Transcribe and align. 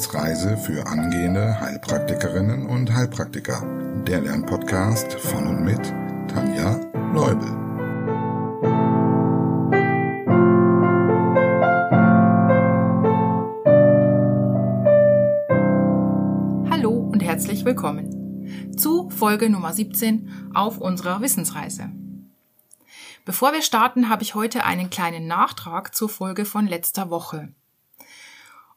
Wissensreise 0.00 0.56
für 0.56 0.86
angehende 0.86 1.60
Heilpraktikerinnen 1.60 2.64
und 2.64 2.90
Heilpraktiker. 2.90 3.62
Der 4.06 4.22
Lernpodcast 4.22 5.12
von 5.12 5.46
und 5.46 5.62
mit 5.62 5.92
Tanja 6.26 6.80
Leubel. 7.12 7.50
Hallo 16.70 16.92
und 17.12 17.22
herzlich 17.22 17.66
willkommen 17.66 18.78
zu 18.78 19.10
Folge 19.10 19.50
Nummer 19.50 19.74
17 19.74 20.50
auf 20.54 20.78
unserer 20.78 21.20
Wissensreise. 21.20 21.90
Bevor 23.26 23.52
wir 23.52 23.60
starten, 23.60 24.08
habe 24.08 24.22
ich 24.22 24.34
heute 24.34 24.64
einen 24.64 24.88
kleinen 24.88 25.26
Nachtrag 25.26 25.94
zur 25.94 26.08
Folge 26.08 26.46
von 26.46 26.66
letzter 26.66 27.10
Woche. 27.10 27.52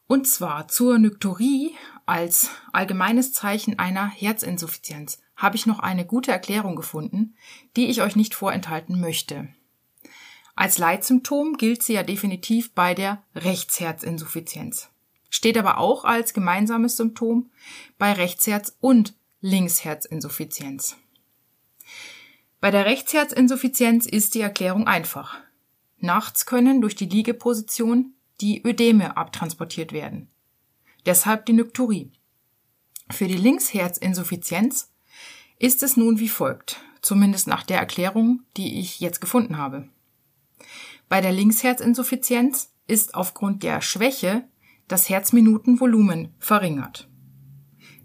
Und 0.07 0.27
zwar 0.27 0.67
zur 0.67 0.99
Nykturie 0.99 1.75
als 2.05 2.49
allgemeines 2.71 3.33
Zeichen 3.33 3.79
einer 3.79 4.07
Herzinsuffizienz 4.07 5.19
habe 5.35 5.55
ich 5.55 5.65
noch 5.65 5.79
eine 5.79 6.05
gute 6.05 6.31
Erklärung 6.31 6.75
gefunden, 6.75 7.35
die 7.75 7.87
ich 7.87 8.01
euch 8.01 8.15
nicht 8.15 8.35
vorenthalten 8.35 8.99
möchte. 8.99 9.47
Als 10.55 10.77
Leitsymptom 10.77 11.57
gilt 11.57 11.81
sie 11.81 11.93
ja 11.93 12.03
definitiv 12.03 12.73
bei 12.73 12.93
der 12.93 13.23
Rechtsherzinsuffizienz. 13.35 14.89
Steht 15.29 15.57
aber 15.57 15.79
auch 15.79 16.05
als 16.05 16.33
gemeinsames 16.33 16.95
Symptom 16.95 17.49
bei 17.97 18.13
Rechtsherz- 18.13 18.75
und 18.79 19.15
Linksherzinsuffizienz. 19.41 20.95
Bei 22.59 22.69
der 22.69 22.85
Rechtsherzinsuffizienz 22.85 24.05
ist 24.05 24.35
die 24.35 24.41
Erklärung 24.41 24.87
einfach. 24.87 25.39
Nachts 25.97 26.45
können 26.45 26.81
durch 26.81 26.95
die 26.95 27.07
Liegeposition 27.07 28.13
die 28.43 28.61
Ödeme 28.67 29.15
abtransportiert 29.15 29.93
werden. 29.93 30.27
Deshalb 31.05 31.45
die 31.45 31.53
Nykturie. 31.53 32.11
Für 33.09 33.27
die 33.27 33.37
Linksherzinsuffizienz 33.37 34.91
ist 35.59 35.81
es 35.81 35.95
nun 35.95 36.19
wie 36.19 36.27
folgt, 36.27 36.81
zumindest 37.01 37.47
nach 37.47 37.63
der 37.63 37.79
Erklärung, 37.79 38.41
die 38.57 38.81
ich 38.81 38.99
jetzt 38.99 39.21
gefunden 39.21 39.57
habe. 39.57 39.87
Bei 41.07 41.21
der 41.21 41.31
Linksherzinsuffizienz 41.31 42.73
ist 42.85 43.15
aufgrund 43.15 43.63
der 43.63 43.81
Schwäche 43.81 44.43
das 44.89 45.07
Herzminutenvolumen 45.07 46.33
verringert. 46.37 47.07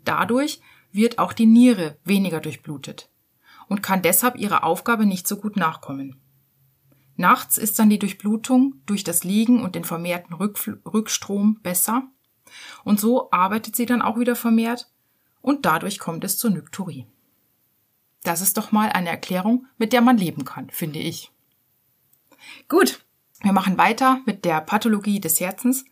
Dadurch 0.04 0.60
wird 0.92 1.18
auch 1.18 1.32
die 1.32 1.46
Niere 1.46 1.98
weniger 2.04 2.38
durchblutet 2.40 3.10
und 3.66 3.82
kann 3.82 4.02
deshalb 4.02 4.36
ihrer 4.36 4.62
Aufgabe 4.62 5.04
nicht 5.04 5.26
so 5.26 5.36
gut 5.36 5.56
nachkommen. 5.56 6.20
Nachts 7.18 7.58
ist 7.58 7.80
dann 7.80 7.90
die 7.90 7.98
Durchblutung 7.98 8.80
durch 8.86 9.02
das 9.02 9.24
Liegen 9.24 9.60
und 9.60 9.74
den 9.74 9.82
vermehrten 9.82 10.34
Rückfl 10.34 10.80
Rückstrom 10.86 11.60
besser. 11.62 12.04
Und 12.84 13.00
so 13.00 13.32
arbeitet 13.32 13.74
sie 13.74 13.86
dann 13.86 14.02
auch 14.02 14.20
wieder 14.20 14.36
vermehrt 14.36 14.88
und 15.40 15.66
dadurch 15.66 15.98
kommt 15.98 16.22
es 16.22 16.38
zur 16.38 16.50
Nykturie. 16.50 17.06
Das 18.22 18.40
ist 18.40 18.56
doch 18.56 18.70
mal 18.70 18.90
eine 18.90 19.08
Erklärung, 19.08 19.66
mit 19.78 19.92
der 19.92 20.00
man 20.00 20.16
leben 20.16 20.44
kann, 20.44 20.70
finde 20.70 21.00
ich. 21.00 21.32
Gut, 22.68 23.04
wir 23.40 23.52
machen 23.52 23.78
weiter 23.78 24.20
mit 24.24 24.44
der 24.44 24.60
Pathologie 24.60 25.18
des 25.18 25.40
Herzens 25.40 25.84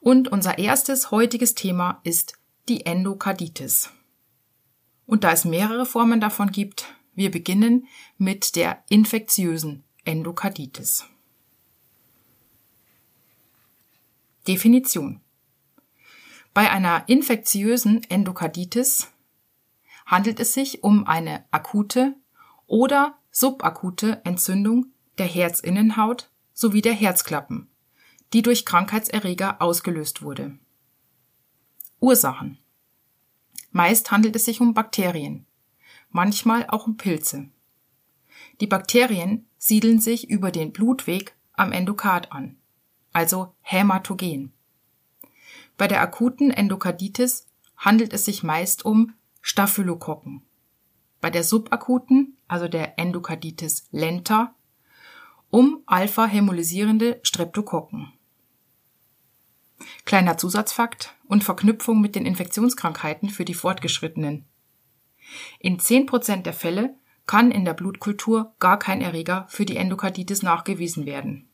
und 0.00 0.28
unser 0.32 0.56
erstes 0.56 1.10
heutiges 1.10 1.54
Thema 1.54 2.00
ist 2.04 2.38
die 2.70 2.86
Endokarditis. 2.86 3.90
Und 5.04 5.24
da 5.24 5.32
es 5.32 5.44
mehrere 5.44 5.84
Formen 5.84 6.22
davon 6.22 6.50
gibt, 6.50 6.86
wir 7.12 7.30
beginnen 7.30 7.86
mit 8.16 8.56
der 8.56 8.82
infektiösen 8.88 9.83
Endokarditis. 10.06 11.06
Definition 14.46 15.22
Bei 16.52 16.70
einer 16.70 17.08
infektiösen 17.08 18.04
Endokarditis 18.10 19.10
handelt 20.04 20.40
es 20.40 20.52
sich 20.52 20.84
um 20.84 21.06
eine 21.06 21.46
akute 21.50 22.14
oder 22.66 23.16
subakute 23.30 24.20
Entzündung 24.26 24.92
der 25.16 25.26
Herzinnenhaut 25.26 26.30
sowie 26.52 26.82
der 26.82 26.92
Herzklappen, 26.92 27.70
die 28.34 28.42
durch 28.42 28.66
Krankheitserreger 28.66 29.62
ausgelöst 29.62 30.20
wurde. 30.20 30.58
Ursachen 32.00 32.58
Meist 33.70 34.10
handelt 34.10 34.36
es 34.36 34.44
sich 34.44 34.60
um 34.60 34.74
Bakterien, 34.74 35.46
manchmal 36.10 36.66
auch 36.68 36.86
um 36.86 36.98
Pilze. 36.98 37.48
Die 38.60 38.66
Bakterien 38.66 39.48
siedeln 39.64 39.98
sich 39.98 40.28
über 40.28 40.50
den 40.50 40.72
Blutweg 40.72 41.34
am 41.54 41.72
Endokard 41.72 42.32
an, 42.32 42.58
also 43.14 43.54
hämatogen. 43.62 44.52
Bei 45.78 45.88
der 45.88 46.02
akuten 46.02 46.50
Endokarditis 46.50 47.46
handelt 47.78 48.12
es 48.12 48.26
sich 48.26 48.42
meist 48.42 48.84
um 48.84 49.14
Staphylokokken. 49.40 50.42
Bei 51.22 51.30
der 51.30 51.44
subakuten, 51.44 52.36
also 52.46 52.68
der 52.68 52.98
Endokarditis 52.98 53.88
lenta, 53.90 54.54
um 55.48 55.82
alpha-hämolysierende 55.86 57.20
Streptokokken. 57.22 58.12
Kleiner 60.04 60.36
Zusatzfakt 60.36 61.14
und 61.26 61.42
Verknüpfung 61.42 62.02
mit 62.02 62.16
den 62.16 62.26
Infektionskrankheiten 62.26 63.30
für 63.30 63.46
die 63.46 63.54
Fortgeschrittenen. 63.54 64.44
In 65.58 65.78
10% 65.78 66.42
der 66.42 66.52
Fälle 66.52 66.98
kann 67.26 67.50
in 67.50 67.64
der 67.64 67.74
Blutkultur 67.74 68.54
gar 68.58 68.78
kein 68.78 69.00
Erreger 69.00 69.46
für 69.48 69.64
die 69.64 69.76
Endokarditis 69.76 70.42
nachgewiesen 70.42 71.06
werden. 71.06 71.48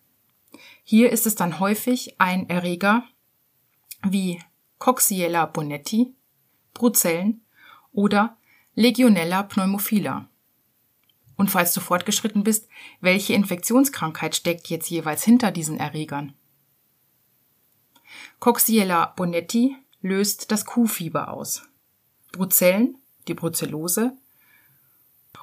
Hier 0.82 1.10
ist 1.10 1.26
es 1.26 1.34
dann 1.34 1.60
häufig 1.60 2.20
ein 2.20 2.48
Erreger 2.48 3.04
wie 4.02 4.40
Coxiella 4.78 5.46
bonetti, 5.46 6.14
Brucellen 6.74 7.42
oder 7.92 8.36
Legionella 8.74 9.42
pneumophila. 9.42 10.28
Und 11.36 11.50
falls 11.50 11.72
du 11.72 11.80
fortgeschritten 11.80 12.44
bist, 12.44 12.68
welche 13.00 13.32
Infektionskrankheit 13.32 14.36
steckt 14.36 14.68
jetzt 14.68 14.90
jeweils 14.90 15.24
hinter 15.24 15.50
diesen 15.50 15.78
Erregern? 15.78 16.34
Coxiella 18.40 19.06
bonetti 19.16 19.76
löst 20.02 20.50
das 20.50 20.64
Kuhfieber 20.64 21.32
aus. 21.32 21.62
Brucellen, 22.32 22.98
die 23.28 23.34
Brucellose, 23.34 24.16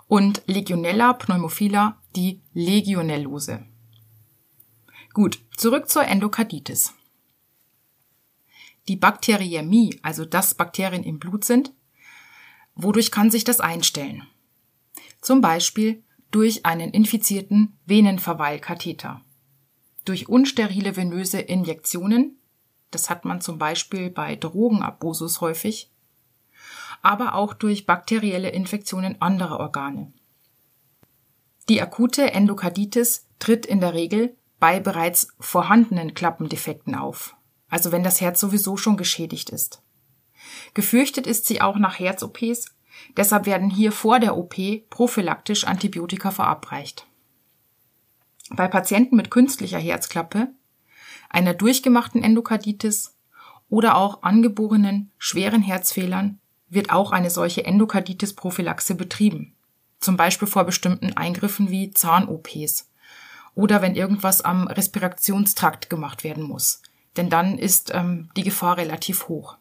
und 0.07 0.41
Legionella 0.47 1.13
pneumophila 1.13 2.01
die 2.15 2.41
Legionellose. 2.53 3.65
Gut, 5.13 5.39
zurück 5.55 5.89
zur 5.89 6.05
Endokarditis. 6.05 6.93
Die 8.87 8.95
Bakteriämie, 8.95 9.99
also 10.01 10.23
dass 10.23 10.53
Bakterien 10.53 11.03
im 11.03 11.19
Blut 11.19 11.43
sind, 11.43 11.73
wodurch 12.75 13.11
kann 13.11 13.29
sich 13.29 13.43
das 13.43 13.59
einstellen? 13.59 14.23
Zum 15.21 15.41
Beispiel 15.41 16.03
durch 16.31 16.65
einen 16.65 16.91
infizierten 16.91 17.77
Venenverweilkatheter, 17.85 19.21
durch 20.05 20.29
unsterile 20.29 20.95
venöse 20.95 21.39
Injektionen, 21.39 22.39
das 22.91 23.09
hat 23.09 23.25
man 23.25 23.41
zum 23.41 23.57
Beispiel 23.57 24.09
bei 24.09 24.35
Drogenabusus 24.35 25.41
häufig, 25.41 25.91
aber 27.01 27.35
auch 27.35 27.53
durch 27.53 27.85
bakterielle 27.85 28.49
Infektionen 28.49 29.21
anderer 29.21 29.59
Organe. 29.59 30.13
Die 31.69 31.81
akute 31.81 32.31
Endokarditis 32.31 33.27
tritt 33.39 33.65
in 33.65 33.81
der 33.81 33.93
Regel 33.93 34.35
bei 34.59 34.79
bereits 34.79 35.27
vorhandenen 35.39 36.13
Klappendefekten 36.13 36.95
auf, 36.95 37.35
also 37.67 37.91
wenn 37.91 38.03
das 38.03 38.21
Herz 38.21 38.39
sowieso 38.39 38.77
schon 38.77 38.97
geschädigt 38.97 39.49
ist. 39.49 39.81
Gefürchtet 40.73 41.27
ist 41.27 41.45
sie 41.45 41.61
auch 41.61 41.77
nach 41.77 41.99
Herz-OPs, 41.99 42.73
deshalb 43.15 43.45
werden 43.45 43.69
hier 43.69 43.91
vor 43.91 44.19
der 44.19 44.37
OP 44.37 44.55
prophylaktisch 44.89 45.65
Antibiotika 45.65 46.31
verabreicht. 46.31 47.05
Bei 48.49 48.67
Patienten 48.67 49.17
mit 49.17 49.29
künstlicher 49.29 49.79
Herzklappe, 49.79 50.49
einer 51.29 51.53
durchgemachten 51.53 52.23
Endokarditis 52.23 53.17
oder 53.69 53.97
auch 53.97 54.23
angeborenen 54.23 55.11
schweren 55.17 55.61
Herzfehlern 55.61 56.39
wird 56.69 56.91
auch 56.91 57.11
eine 57.11 57.29
solche 57.29 57.65
Endokarditis-Prophylaxe 57.65 58.95
betrieben. 58.95 59.53
Zum 59.99 60.17
Beispiel 60.17 60.47
vor 60.47 60.63
bestimmten 60.63 61.13
Eingriffen 61.13 61.69
wie 61.69 61.91
Zahn-OPs 61.91 62.89
oder 63.55 63.81
wenn 63.81 63.95
irgendwas 63.95 64.41
am 64.41 64.67
Respirationstrakt 64.67 65.89
gemacht 65.89 66.23
werden 66.23 66.43
muss. 66.43 66.81
Denn 67.15 67.29
dann 67.29 67.57
ist 67.57 67.91
ähm, 67.93 68.29
die 68.37 68.43
Gefahr 68.43 68.77
relativ 68.77 69.27
hoch. 69.27 69.57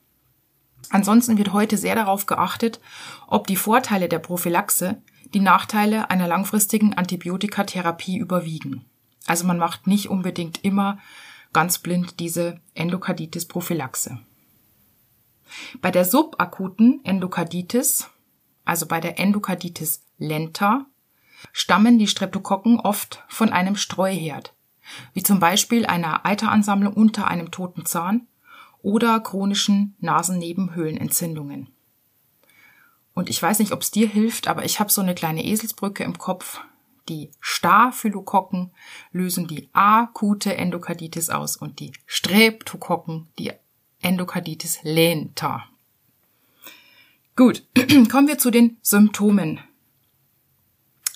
Ansonsten 0.91 1.39
wird 1.39 1.53
heute 1.53 1.79
sehr 1.79 1.95
darauf 1.95 2.27
geachtet, 2.27 2.81
ob 3.27 3.47
die 3.47 3.57
Vorteile 3.57 4.09
der 4.09 4.19
Prophylaxe 4.19 5.01
die 5.35 5.41
Nachteile 5.41 6.11
einer 6.11 6.29
langfristigen 6.29 6.95
Antibiotikatherapie 6.95 8.19
überwiegen. 8.19 8.85
Also 9.27 9.47
man 9.47 9.59
macht 9.59 9.87
nicht 9.87 10.09
unbedingt 10.09 10.63
immer 10.65 10.99
ganz 11.53 11.79
blind 11.79 12.21
diese 12.21 12.61
Endokarditis-Prophylaxe. 12.75 14.19
Bei 15.81 15.91
der 15.91 16.05
subakuten 16.05 17.05
Endokarditis, 17.05 18.11
also 18.65 18.87
bei 18.87 19.01
der 19.01 19.19
Endokarditis 19.19 20.03
lenta, 20.19 20.87
stammen 21.53 21.99
die 21.99 22.09
Streptokokken 22.09 22.81
oft 22.81 23.25
von 23.29 23.51
einem 23.51 23.77
Streuherd, 23.77 24.55
wie 25.13 25.23
zum 25.23 25.41
Beispiel 25.41 25.87
einer 25.87 26.25
Eiteransammlung 26.25 26.95
unter 26.95 27.29
einem 27.29 27.51
toten 27.51 27.85
Zahn 27.85 28.27
oder 28.83 29.21
chronischen 29.21 29.97
Nasennebenhöhlenentzündungen. 30.01 31.69
Und 33.15 33.31
ich 33.31 33.43
weiß 33.43 33.61
nicht, 33.61 33.73
ob 33.73 33.81
es 33.81 33.91
dir 33.91 34.07
hilft, 34.07 34.47
aber 34.47 34.65
ich 34.65 34.79
habe 34.79 34.93
so 34.93 35.01
eine 35.01 35.15
kleine 35.15 35.45
Eselsbrücke 35.45 36.05
im 36.05 36.19
Kopf. 36.19 36.61
Die 37.09 37.31
Staphylokokken 37.41 38.73
lösen 39.11 39.47
die 39.47 39.69
akute 39.73 40.57
Endokarditis 40.57 41.31
aus 41.31 41.57
und 41.57 41.81
die 41.81 41.93
Streptokokken 42.05 43.29
die 43.39 43.53
Endokarditis 44.07 44.79
lenta. 44.85 45.65
Gut, 47.35 47.65
kommen 48.11 48.29
wir 48.29 48.39
zu 48.39 48.53
den 48.53 48.79
Symptomen. 48.81 49.61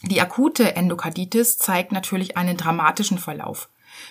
Die 0.03 0.21
akute 0.21 0.75
Endokarditis 0.75 1.57
zeigt 1.57 1.93
natürlich 1.93 2.37
einen 2.37 2.57
dramatischen 2.57 3.19
Verlauf 3.19 3.69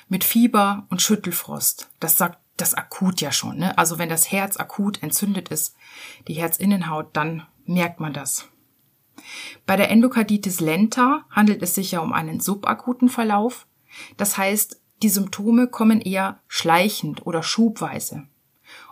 mit 0.07 0.23
Fieber 0.23 0.87
und 0.89 1.01
Schüttelfrost. 1.01 1.89
Das 1.99 2.17
sagt 2.17 2.39
das 2.55 2.73
akut 2.73 3.21
ja 3.21 3.31
schon. 3.31 3.57
Ne? 3.57 3.77
Also 3.77 3.97
wenn 3.97 4.09
das 4.09 4.31
Herz 4.31 4.57
akut 4.57 5.03
entzündet 5.03 5.49
ist, 5.49 5.75
die 6.27 6.33
Herzinnenhaut, 6.33 7.09
dann 7.13 7.45
merkt 7.65 7.99
man 7.99 8.13
das. 8.13 8.47
Bei 9.65 9.75
der 9.75 9.91
Endokarditis 9.91 10.61
lenta 10.61 11.25
handelt 11.29 11.61
es 11.61 11.75
sich 11.75 11.91
ja 11.91 11.99
um 11.99 12.13
einen 12.13 12.39
subakuten 12.39 13.09
Verlauf. 13.09 13.67
Das 14.17 14.37
heißt, 14.37 14.81
die 15.03 15.09
Symptome 15.09 15.67
kommen 15.67 16.01
eher 16.01 16.39
schleichend 16.47 17.25
oder 17.25 17.43
schubweise. 17.43 18.27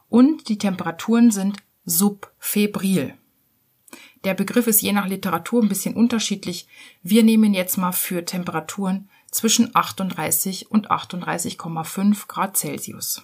Und 0.09 0.49
die 0.49 0.57
Temperaturen 0.57 1.31
sind 1.31 1.57
subfebril. 1.85 3.13
Der 4.23 4.33
Begriff 4.33 4.67
ist 4.67 4.81
je 4.81 4.91
nach 4.91 5.07
Literatur 5.07 5.61
ein 5.61 5.69
bisschen 5.69 5.95
unterschiedlich. 5.95 6.67
Wir 7.03 7.23
nehmen 7.23 7.53
jetzt 7.53 7.77
mal 7.77 7.91
für 7.91 8.25
Temperaturen 8.25 9.09
zwischen 9.31 9.75
38 9.75 10.71
und 10.71 10.91
38,5 10.91 12.27
Grad 12.27 12.57
Celsius. 12.57 13.23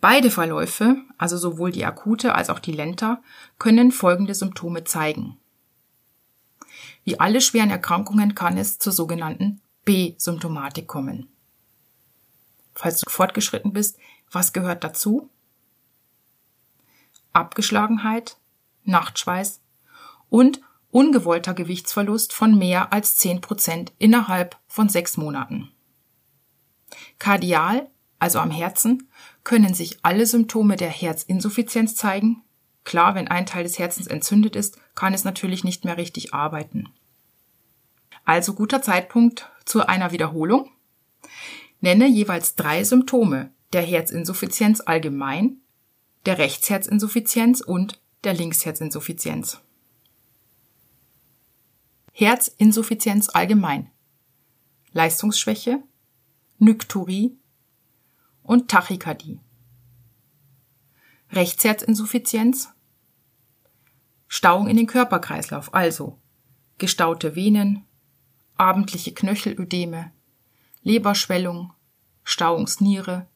Beide 0.00 0.30
Verläufe, 0.30 0.96
also 1.18 1.36
sowohl 1.36 1.70
die 1.70 1.84
akute 1.84 2.34
als 2.34 2.50
auch 2.50 2.58
die 2.58 2.72
Lenta, 2.72 3.22
können 3.58 3.92
folgende 3.92 4.34
Symptome 4.34 4.84
zeigen. 4.84 5.38
Wie 7.04 7.18
alle 7.18 7.40
schweren 7.40 7.70
Erkrankungen 7.70 8.34
kann 8.34 8.56
es 8.56 8.78
zur 8.78 8.92
sogenannten 8.92 9.60
B-Symptomatik 9.84 10.86
kommen. 10.86 11.28
Falls 12.74 13.00
du 13.00 13.10
fortgeschritten 13.10 13.72
bist, 13.72 13.98
was 14.32 14.52
gehört 14.52 14.84
dazu? 14.84 15.30
Abgeschlagenheit, 17.32 18.36
Nachtschweiß 18.84 19.60
und 20.28 20.60
ungewollter 20.90 21.54
Gewichtsverlust 21.54 22.32
von 22.32 22.56
mehr 22.56 22.92
als 22.92 23.16
10 23.16 23.40
Prozent 23.40 23.92
innerhalb 23.98 24.58
von 24.66 24.88
sechs 24.88 25.16
Monaten. 25.16 25.70
Kardial, 27.18 27.88
also 28.18 28.38
am 28.38 28.50
Herzen, 28.50 29.08
können 29.44 29.74
sich 29.74 30.04
alle 30.04 30.26
Symptome 30.26 30.76
der 30.76 30.90
Herzinsuffizienz 30.90 31.94
zeigen. 31.94 32.42
Klar, 32.84 33.14
wenn 33.14 33.28
ein 33.28 33.46
Teil 33.46 33.62
des 33.62 33.78
Herzens 33.78 34.06
entzündet 34.06 34.56
ist, 34.56 34.78
kann 34.94 35.14
es 35.14 35.24
natürlich 35.24 35.64
nicht 35.64 35.84
mehr 35.84 35.96
richtig 35.96 36.34
arbeiten. 36.34 36.88
Also 38.24 38.54
guter 38.54 38.82
Zeitpunkt 38.82 39.50
zu 39.64 39.86
einer 39.86 40.12
Wiederholung. 40.12 40.70
Nenne 41.80 42.06
jeweils 42.06 42.54
drei 42.54 42.84
Symptome 42.84 43.50
der 43.72 43.82
Herzinsuffizienz 43.82 44.80
allgemein, 44.80 45.58
der 46.26 46.38
Rechtsherzinsuffizienz 46.38 47.60
und 47.60 48.00
der 48.24 48.34
Linksherzinsuffizienz. 48.34 49.60
Herzinsuffizienz 52.12 53.28
allgemein. 53.30 53.90
Leistungsschwäche, 54.92 55.82
Nykturie, 56.58 57.36
und 58.42 58.68
Tachykardie. 58.68 59.40
Rechtsherzinsuffizienz, 61.30 62.68
Stauung 64.28 64.66
in 64.66 64.76
den 64.76 64.86
Körperkreislauf, 64.86 65.72
also 65.72 66.18
gestaute 66.78 67.34
Venen, 67.36 67.84
abendliche 68.56 69.12
Knöchelödeme, 69.12 70.12
Leberschwellung, 70.82 71.72
Stauungsniere, 72.24 73.28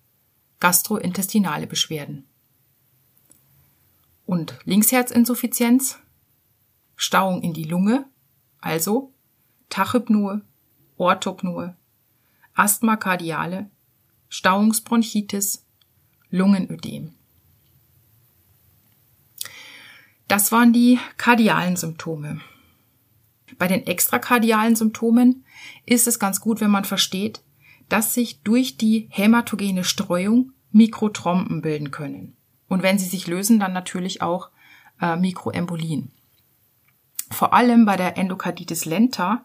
gastrointestinale 0.61 1.67
Beschwerden. 1.67 2.27
Und 4.25 4.59
Linksherzinsuffizienz, 4.65 5.99
Stauung 6.97 7.43
in 7.43 7.53
die 7.53 7.65
Lunge, 7.65 8.07
also 8.61 9.13
Tachypnoe, 9.69 10.43
Orthopnoe, 10.97 11.77
Asthma 12.55 12.97
kardiale 12.97 13.71
Stauungsbronchitis, 14.29 15.65
Lungenödem. 16.31 17.15
Das 20.29 20.51
waren 20.51 20.73
die 20.73 20.99
kardialen 21.17 21.77
Symptome. 21.77 22.41
Bei 23.59 23.69
den 23.69 23.87
extrakardialen 23.87 24.75
Symptomen 24.75 25.45
ist 25.87 26.09
es 26.09 26.19
ganz 26.19 26.41
gut, 26.41 26.61
wenn 26.61 26.71
man 26.71 26.85
versteht, 26.85 27.43
dass 27.89 28.15
sich 28.15 28.43
durch 28.43 28.77
die 28.77 29.09
hämatogene 29.11 29.85
Streuung 29.85 30.53
Mikrotrompen 30.73 31.63
bilden 31.63 31.91
können. 31.91 32.37
Und 32.69 32.83
wenn 32.83 32.99
sie 32.99 33.07
sich 33.07 33.27
lösen, 33.27 33.59
dann 33.61 33.73
natürlich 33.73 34.23
auch 34.23 34.51
äh, 35.01 35.17
Mikroembolien. 35.17 36.13
Vor 37.31 37.53
allem 37.55 37.85
bei 37.85 37.97
der 37.97 38.17
Endokarditis 38.19 38.85
lenta, 38.85 39.45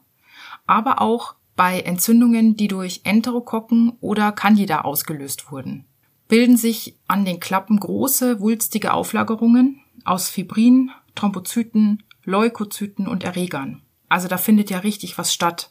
aber 0.68 1.02
auch 1.02 1.36
bei 1.56 1.82
Entzündungen, 1.82 2.56
die 2.56 2.68
durch 2.68 3.02
Enterokokken 3.04 3.94
oder 4.00 4.32
Candida 4.32 4.82
ausgelöst 4.82 5.52
wurden. 5.52 5.86
Bilden 6.28 6.58
sich 6.58 6.98
an 7.08 7.26
den 7.26 7.40
Klappen 7.40 7.80
große, 7.80 8.40
wulstige 8.40 8.94
Auflagerungen 8.94 9.82
aus 10.06 10.30
Fibrin, 10.30 10.92
Thrombozyten, 11.16 12.04
Leukozyten 12.24 13.08
und 13.08 13.24
Erregern. 13.24 13.82
Also 14.08 14.28
da 14.28 14.38
findet 14.38 14.70
ja 14.70 14.80
richtig 14.80 15.18
was 15.18 15.34
statt. 15.34 15.71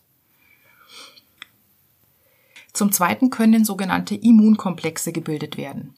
Zum 2.72 2.92
Zweiten 2.92 3.30
können 3.30 3.64
sogenannte 3.64 4.14
Immunkomplexe 4.14 5.12
gebildet 5.12 5.56
werden. 5.56 5.94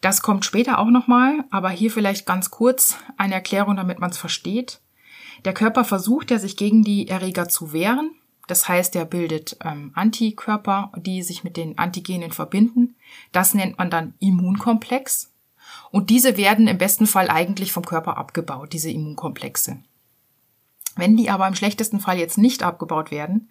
Das 0.00 0.22
kommt 0.22 0.44
später 0.44 0.78
auch 0.78 0.90
nochmal, 0.90 1.44
aber 1.50 1.70
hier 1.70 1.90
vielleicht 1.90 2.26
ganz 2.26 2.50
kurz 2.50 2.96
eine 3.16 3.34
Erklärung, 3.34 3.76
damit 3.76 4.00
man 4.00 4.10
es 4.10 4.18
versteht. 4.18 4.80
Der 5.44 5.54
Körper 5.54 5.84
versucht 5.84 6.30
ja, 6.30 6.38
sich 6.38 6.56
gegen 6.56 6.82
die 6.82 7.08
Erreger 7.08 7.48
zu 7.48 7.72
wehren 7.72 8.10
das 8.46 8.68
heißt, 8.68 8.96
er 8.96 9.04
bildet 9.04 9.56
ähm, 9.64 9.92
Antikörper, 9.94 10.92
die 10.96 11.22
sich 11.22 11.44
mit 11.44 11.56
den 11.56 11.78
Antigenen 11.78 12.32
verbinden. 12.32 12.96
Das 13.30 13.54
nennt 13.54 13.78
man 13.78 13.90
dann 13.90 14.14
Immunkomplex. 14.18 15.30
Und 15.90 16.10
diese 16.10 16.36
werden 16.36 16.66
im 16.66 16.78
besten 16.78 17.06
Fall 17.06 17.30
eigentlich 17.30 17.72
vom 17.72 17.84
Körper 17.84 18.16
abgebaut, 18.16 18.72
diese 18.72 18.90
Immunkomplexe. 18.90 19.78
Wenn 20.96 21.16
die 21.16 21.30
aber 21.30 21.46
im 21.46 21.54
schlechtesten 21.54 22.00
Fall 22.00 22.18
jetzt 22.18 22.36
nicht 22.36 22.62
abgebaut 22.62 23.10
werden, 23.10 23.48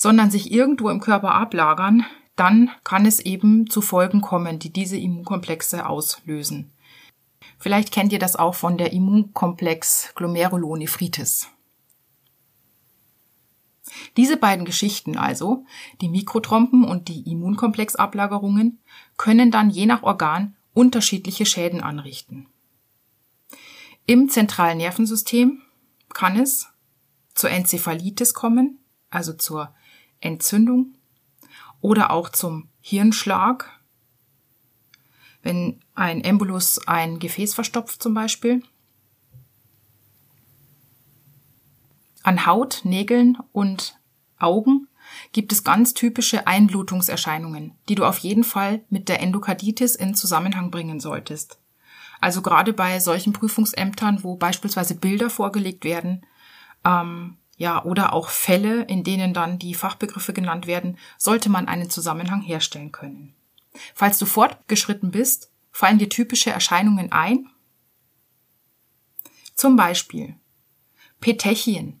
sondern 0.00 0.30
sich 0.30 0.50
irgendwo 0.50 0.88
im 0.88 0.98
Körper 0.98 1.34
ablagern, 1.34 2.06
dann 2.34 2.70
kann 2.84 3.04
es 3.04 3.20
eben 3.20 3.68
zu 3.68 3.82
Folgen 3.82 4.22
kommen, 4.22 4.58
die 4.58 4.72
diese 4.72 4.96
Immunkomplexe 4.96 5.86
auslösen. 5.86 6.72
Vielleicht 7.58 7.92
kennt 7.92 8.10
ihr 8.10 8.18
das 8.18 8.34
auch 8.34 8.54
von 8.54 8.78
der 8.78 8.94
Immunkomplex 8.94 10.14
Glomerulonephritis. 10.14 11.48
Diese 14.16 14.38
beiden 14.38 14.64
Geschichten 14.64 15.18
also, 15.18 15.66
die 16.00 16.08
Mikrotrompen 16.08 16.84
und 16.84 17.08
die 17.08 17.30
Immunkomplexablagerungen, 17.30 18.78
können 19.18 19.50
dann 19.50 19.68
je 19.68 19.84
nach 19.84 20.02
Organ 20.02 20.56
unterschiedliche 20.72 21.44
Schäden 21.44 21.82
anrichten. 21.82 22.46
Im 24.06 24.30
zentralen 24.30 24.78
Nervensystem 24.78 25.60
kann 26.14 26.40
es 26.40 26.68
zur 27.34 27.50
Enzephalitis 27.50 28.32
kommen, 28.32 28.78
also 29.10 29.34
zur 29.34 29.74
Entzündung, 30.20 30.94
oder 31.80 32.10
auch 32.10 32.28
zum 32.28 32.68
Hirnschlag, 32.80 33.70
wenn 35.42 35.80
ein 35.94 36.22
Embolus 36.22 36.86
ein 36.86 37.18
Gefäß 37.18 37.54
verstopft 37.54 38.02
zum 38.02 38.14
Beispiel, 38.14 38.62
An 42.22 42.44
Haut, 42.44 42.82
Nägeln 42.84 43.38
und 43.52 43.98
Augen 44.38 44.88
gibt 45.32 45.52
es 45.52 45.64
ganz 45.64 45.94
typische 45.94 46.46
Einblutungserscheinungen, 46.46 47.72
die 47.88 47.94
du 47.94 48.04
auf 48.04 48.18
jeden 48.18 48.44
Fall 48.44 48.84
mit 48.90 49.08
der 49.08 49.20
Endokarditis 49.20 49.96
in 49.96 50.14
Zusammenhang 50.14 50.70
bringen 50.70 51.00
solltest. 51.00 51.58
Also 52.20 52.42
gerade 52.42 52.74
bei 52.74 53.00
solchen 53.00 53.32
Prüfungsämtern, 53.32 54.22
wo 54.22 54.36
beispielsweise 54.36 54.94
Bilder 54.94 55.30
vorgelegt 55.30 55.84
werden, 55.84 56.26
ähm, 56.84 57.38
ja, 57.60 57.84
oder 57.84 58.14
auch 58.14 58.30
Fälle, 58.30 58.84
in 58.84 59.04
denen 59.04 59.34
dann 59.34 59.58
die 59.58 59.74
Fachbegriffe 59.74 60.32
genannt 60.32 60.66
werden, 60.66 60.96
sollte 61.18 61.50
man 61.50 61.68
einen 61.68 61.90
Zusammenhang 61.90 62.40
herstellen 62.40 62.90
können. 62.90 63.34
Falls 63.94 64.18
du 64.18 64.24
fortgeschritten 64.24 65.10
bist, 65.10 65.50
fallen 65.70 65.98
dir 65.98 66.08
typische 66.08 66.48
Erscheinungen 66.48 67.12
ein? 67.12 67.50
Zum 69.54 69.76
Beispiel 69.76 70.36
Petechien, 71.20 72.00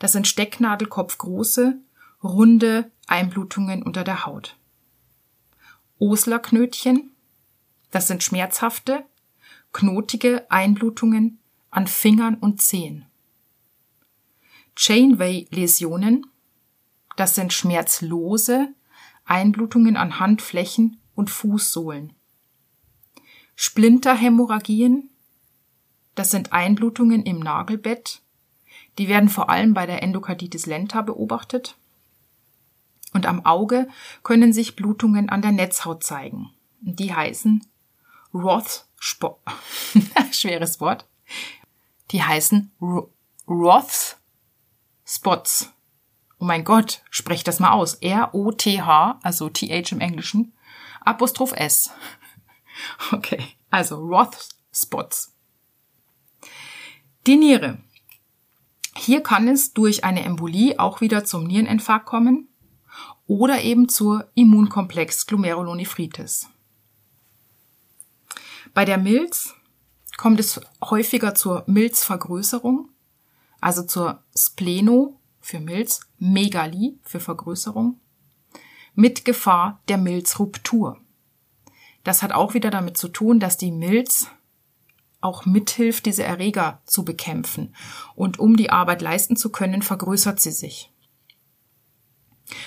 das 0.00 0.10
sind 0.10 0.26
Stecknadelkopfgroße, 0.26 1.78
runde 2.24 2.90
Einblutungen 3.06 3.84
unter 3.84 4.02
der 4.02 4.26
Haut. 4.26 4.56
Oslerknötchen. 6.00 7.12
Das 7.92 8.08
sind 8.08 8.24
schmerzhafte, 8.24 9.04
knotige 9.72 10.50
Einblutungen 10.50 11.38
an 11.70 11.86
Fingern 11.86 12.34
und 12.34 12.60
Zehen. 12.60 13.06
Chainway-Läsionen. 14.76 16.26
Das 17.16 17.34
sind 17.34 17.52
schmerzlose 17.52 18.68
Einblutungen 19.24 19.96
an 19.96 20.18
Handflächen 20.18 21.00
und 21.14 21.30
Fußsohlen. 21.30 22.12
Splinterhämorrhagien. 23.54 25.10
Das 26.14 26.30
sind 26.30 26.52
Einblutungen 26.52 27.22
im 27.24 27.38
Nagelbett. 27.38 28.22
Die 28.98 29.08
werden 29.08 29.28
vor 29.28 29.50
allem 29.50 29.74
bei 29.74 29.86
der 29.86 30.02
Endokarditis 30.02 30.66
lenta 30.66 31.02
beobachtet. 31.02 31.76
Und 33.12 33.26
am 33.26 33.44
Auge 33.44 33.88
können 34.22 34.52
sich 34.52 34.76
Blutungen 34.76 35.28
an 35.28 35.42
der 35.42 35.52
Netzhaut 35.52 36.02
zeigen. 36.02 36.50
Die 36.80 37.14
heißen 37.14 37.66
Roth 38.34 38.86
Spot. 38.98 39.38
Schweres 40.32 40.80
Wort. 40.80 41.06
Die 42.10 42.22
heißen 42.22 42.70
Roth 43.46 44.18
Spots. 45.14 45.70
Oh 46.38 46.46
mein 46.46 46.64
Gott, 46.64 47.02
sprech 47.10 47.44
das 47.44 47.60
mal 47.60 47.72
aus. 47.72 47.96
R-O-T-H, 47.96 49.20
also 49.22 49.50
T-H 49.50 49.92
im 49.92 50.00
Englischen, 50.00 50.54
Apostroph 51.02 51.52
S. 51.52 51.90
Okay, 53.12 53.44
also 53.70 53.96
Roth 53.96 54.48
Spots. 54.72 55.36
Die 57.26 57.36
Niere. 57.36 57.78
Hier 58.96 59.22
kann 59.22 59.46
es 59.46 59.74
durch 59.74 60.04
eine 60.04 60.24
Embolie 60.24 60.78
auch 60.78 61.02
wieder 61.02 61.26
zum 61.26 61.44
Niereninfarkt 61.44 62.06
kommen 62.06 62.48
oder 63.26 63.60
eben 63.60 63.90
zur 63.90 64.30
Immunkomplex 64.34 65.26
Glomerulonephritis. 65.26 66.48
Bei 68.72 68.86
der 68.86 68.96
Milz 68.96 69.54
kommt 70.16 70.40
es 70.40 70.58
häufiger 70.82 71.34
zur 71.34 71.64
Milzvergrößerung, 71.66 72.91
also 73.62 73.84
zur 73.84 74.22
Spleno 74.36 75.18
für 75.40 75.60
Milz, 75.60 76.00
Megalie 76.18 76.98
für 77.02 77.20
Vergrößerung, 77.20 77.98
mit 78.94 79.24
Gefahr 79.24 79.80
der 79.88 79.96
Milzruptur. 79.96 80.98
Das 82.04 82.22
hat 82.22 82.32
auch 82.32 82.54
wieder 82.54 82.70
damit 82.70 82.98
zu 82.98 83.08
tun, 83.08 83.40
dass 83.40 83.56
die 83.56 83.70
Milz 83.70 84.26
auch 85.20 85.46
mithilft, 85.46 86.06
diese 86.06 86.24
Erreger 86.24 86.82
zu 86.84 87.04
bekämpfen. 87.04 87.74
Und 88.16 88.40
um 88.40 88.56
die 88.56 88.70
Arbeit 88.70 89.00
leisten 89.00 89.36
zu 89.36 89.50
können, 89.50 89.82
vergrößert 89.82 90.40
sie 90.40 90.50
sich. 90.50 90.92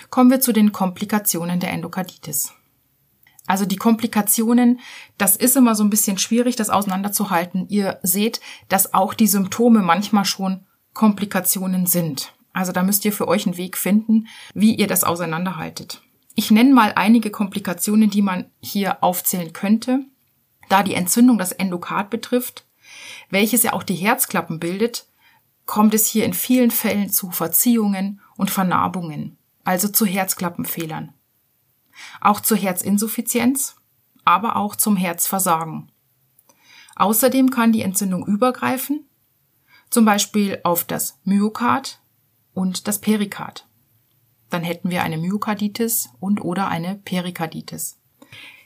Kommen 0.09 0.31
wir 0.31 0.39
zu 0.39 0.53
den 0.53 0.71
Komplikationen 0.71 1.59
der 1.59 1.71
Endokarditis. 1.71 2.53
Also 3.45 3.65
die 3.65 3.75
Komplikationen, 3.75 4.79
das 5.17 5.35
ist 5.35 5.57
immer 5.57 5.75
so 5.75 5.83
ein 5.83 5.89
bisschen 5.89 6.17
schwierig, 6.17 6.55
das 6.55 6.69
auseinanderzuhalten. 6.69 7.67
Ihr 7.67 7.99
seht, 8.01 8.39
dass 8.69 8.93
auch 8.93 9.13
die 9.13 9.27
Symptome 9.27 9.81
manchmal 9.81 10.25
schon 10.25 10.65
Komplikationen 10.95 11.85
sind. 11.85 12.33
Also 12.53 12.71
da 12.71 12.81
müsst 12.81 13.05
ihr 13.05 13.13
für 13.13 13.27
euch 13.27 13.45
einen 13.45 13.57
Weg 13.57 13.77
finden, 13.77 14.27
wie 14.55 14.73
ihr 14.73 14.87
das 14.87 15.03
auseinanderhaltet. 15.03 16.01
Ich 16.33 16.49
nenne 16.49 16.73
mal 16.73 16.93
einige 16.95 17.29
Komplikationen, 17.29 18.09
die 18.09 18.23
man 18.23 18.45
hier 18.59 19.03
aufzählen 19.03 19.53
könnte, 19.53 19.99
da 20.67 20.81
die 20.81 20.95
Entzündung 20.95 21.37
das 21.37 21.51
Endokard 21.51 22.09
betrifft, 22.09 22.65
welches 23.29 23.61
ja 23.61 23.73
auch 23.73 23.83
die 23.83 23.93
Herzklappen 23.93 24.59
bildet, 24.59 25.05
kommt 25.67 25.93
es 25.93 26.07
hier 26.07 26.25
in 26.25 26.33
vielen 26.33 26.71
Fällen 26.71 27.11
zu 27.11 27.29
Verziehungen 27.29 28.21
und 28.35 28.49
Vernarbungen, 28.49 29.37
also 29.63 29.87
zu 29.87 30.07
Herzklappenfehlern 30.07 31.13
auch 32.21 32.39
zur 32.39 32.57
Herzinsuffizienz, 32.57 33.75
aber 34.23 34.55
auch 34.55 34.75
zum 34.75 34.95
Herzversagen. 34.95 35.91
Außerdem 36.95 37.49
kann 37.49 37.71
die 37.71 37.81
Entzündung 37.81 38.25
übergreifen, 38.25 39.05
zum 39.95 40.03
Beispiel 40.03 40.59
auf 40.65 40.83
das 40.83 41.21
Myokard 41.23 42.01
und 42.53 42.89
das 42.89 42.99
Perikard. 42.99 43.65
Dann 44.49 44.61
hätten 44.61 44.89
wir 44.89 45.03
eine 45.03 45.17
Myokarditis 45.17 46.09
und 46.19 46.43
oder 46.43 46.67
eine 46.67 46.95
Perikarditis. 47.05 47.97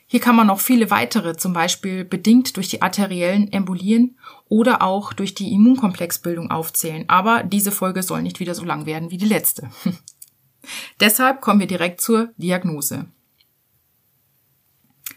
Hier 0.07 0.21
kann 0.21 0.35
man 0.35 0.47
noch 0.47 0.59
viele 0.59 0.89
weitere, 0.89 1.37
zum 1.37 1.53
Beispiel 1.53 2.03
bedingt 2.03 2.57
durch 2.57 2.67
die 2.67 2.81
arteriellen 2.81 3.53
Embolien 3.53 4.17
oder 4.47 4.81
auch 4.81 5.13
durch 5.13 5.35
die 5.35 5.53
Immunkomplexbildung 5.53 6.49
aufzählen. 6.49 7.07
Aber 7.09 7.43
diese 7.43 7.71
Folge 7.71 8.01
soll 8.01 8.23
nicht 8.23 8.39
wieder 8.39 8.55
so 8.55 8.65
lang 8.65 8.87
werden 8.87 9.11
wie 9.11 9.17
die 9.17 9.27
letzte. 9.27 9.69
Deshalb 10.99 11.41
kommen 11.41 11.59
wir 11.59 11.67
direkt 11.67 12.01
zur 12.01 12.29
Diagnose. 12.37 13.05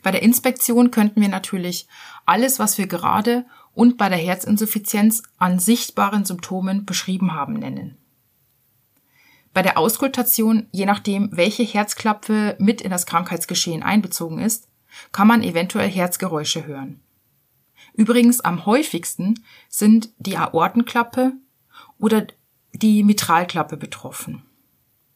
Bei 0.02 0.10
der 0.10 0.22
Inspektion 0.22 0.90
könnten 0.90 1.22
wir 1.22 1.30
natürlich 1.30 1.86
alles, 2.26 2.58
was 2.58 2.76
wir 2.76 2.86
gerade 2.86 3.46
und 3.74 3.96
bei 3.96 4.08
der 4.08 4.18
Herzinsuffizienz 4.18 5.22
an 5.38 5.58
sichtbaren 5.58 6.24
Symptomen 6.24 6.84
beschrieben 6.84 7.34
haben, 7.34 7.54
nennen. 7.54 7.96
Bei 9.54 9.62
der 9.62 9.76
Auskultation, 9.76 10.66
je 10.72 10.86
nachdem, 10.86 11.28
welche 11.32 11.62
Herzklappe 11.62 12.56
mit 12.58 12.80
in 12.80 12.90
das 12.90 13.06
Krankheitsgeschehen 13.06 13.82
einbezogen 13.82 14.38
ist, 14.38 14.68
kann 15.10 15.26
man 15.26 15.42
eventuell 15.42 15.90
Herzgeräusche 15.90 16.66
hören. 16.66 17.00
Übrigens 17.94 18.40
am 18.40 18.64
häufigsten 18.64 19.44
sind 19.68 20.10
die 20.18 20.38
Aortenklappe 20.38 21.32
oder 21.98 22.26
die 22.72 23.02
Mitralklappe 23.02 23.76
betroffen. 23.76 24.42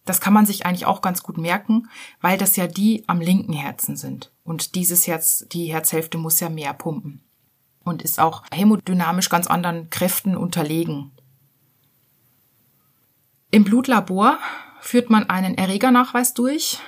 Das 0.04 0.20
kann 0.20 0.34
man 0.34 0.46
sich 0.46 0.66
eigentlich 0.66 0.86
auch 0.86 1.00
ganz 1.00 1.22
gut 1.22 1.38
merken, 1.38 1.88
weil 2.20 2.38
das 2.38 2.56
ja 2.56 2.66
die 2.66 3.04
am 3.06 3.20
linken 3.20 3.54
Herzen 3.54 3.96
sind. 3.96 4.32
Und 4.44 4.74
dieses 4.74 5.06
Herz, 5.06 5.46
die 5.50 5.72
Herzhälfte 5.72 6.18
muss 6.18 6.38
ja 6.38 6.48
mehr 6.48 6.74
pumpen 6.74 7.25
und 7.86 8.02
ist 8.02 8.20
auch 8.20 8.42
hämodynamisch 8.52 9.28
ganz 9.28 9.46
anderen 9.46 9.90
Kräften 9.90 10.36
unterlegen. 10.36 11.12
Im 13.50 13.64
Blutlabor 13.64 14.38
führt 14.80 15.08
man 15.08 15.30
einen 15.30 15.56
Erregernachweis 15.56 16.34
durch. 16.34 16.78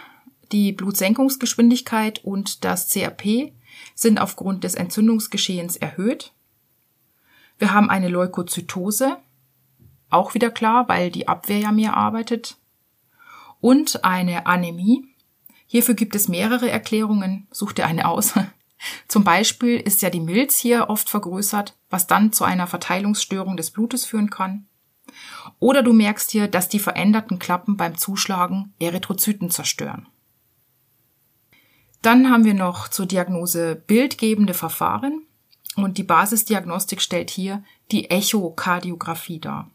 Die 0.53 0.73
Blutsenkungsgeschwindigkeit 0.73 2.25
und 2.25 2.65
das 2.65 2.89
CRP 2.89 3.53
sind 3.95 4.21
aufgrund 4.21 4.65
des 4.65 4.75
Entzündungsgeschehens 4.75 5.77
erhöht. 5.77 6.33
Wir 7.59 7.73
haben 7.73 7.91
eine 7.91 8.09
Leukozytose, 8.09 9.19
auch 10.11 10.35
wieder 10.35 10.51
klar, 10.51 10.89
weil 10.89 11.11
die 11.11 11.29
Abwehr 11.29 11.59
ja 11.59 11.73
mehr 11.73 11.97
arbeitet 11.97 12.57
und 13.61 14.05
eine 14.05 14.47
Anämie. 14.47 15.05
Hierfür 15.67 15.95
gibt 15.95 16.15
es 16.15 16.29
mehrere 16.29 16.71
Erklärungen. 16.71 17.47
Such 17.51 17.73
dir 17.73 17.87
eine 17.87 18.09
aus. 18.09 18.35
Zum 19.09 19.25
Beispiel 19.25 19.79
ist 19.79 20.03
ja 20.03 20.11
die 20.11 20.21
Milz 20.21 20.57
hier 20.57 20.89
oft 20.89 21.09
vergrößert, 21.09 21.77
was 21.91 22.07
dann 22.07 22.33
zu 22.33 22.45
einer 22.45 22.67
Verteilungsstörung 22.67 23.57
des 23.57 23.71
Blutes 23.71 24.05
führen 24.05 24.31
kann. 24.31 24.67
Oder 25.59 25.83
du 25.83 25.93
merkst 25.93 26.31
hier, 26.31 26.49
dass 26.49 26.69
die 26.69 26.79
veränderten 26.79 27.39
Klappen 27.39 27.77
beim 27.77 27.97
Zuschlagen 27.97 28.75
Erythrozyten 28.79 29.51
zerstören. 29.51 30.07
Dann 32.03 32.31
haben 32.31 32.45
wir 32.45 32.55
noch 32.55 32.89
zur 32.89 33.07
Diagnose 33.07 33.75
bildgebende 33.75 34.55
Verfahren 34.55 35.27
und 35.77 35.99
die 35.99 36.05
Basisdiagnostik 36.05 37.01
stellt 37.01 37.31
hier 37.31 37.65
die 37.91 38.11
Echokardiographie 38.11 39.41
dar. 39.41 39.71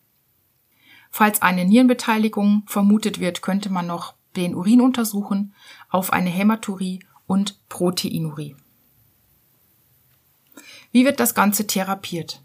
Falls 1.09 1.41
eine 1.41 1.65
Nierenbeteiligung 1.65 2.63
vermutet 2.65 3.19
wird, 3.19 3.41
könnte 3.41 3.69
man 3.69 3.87
noch 3.87 4.13
den 4.35 4.55
Urin 4.55 4.81
untersuchen 4.81 5.53
auf 5.89 6.11
eine 6.11 6.29
Hämaturie 6.29 7.05
und 7.27 7.59
Proteinurie. 7.69 8.55
Wie 10.93 11.05
wird 11.05 11.19
das 11.19 11.33
Ganze 11.33 11.65
therapiert? 11.65 12.43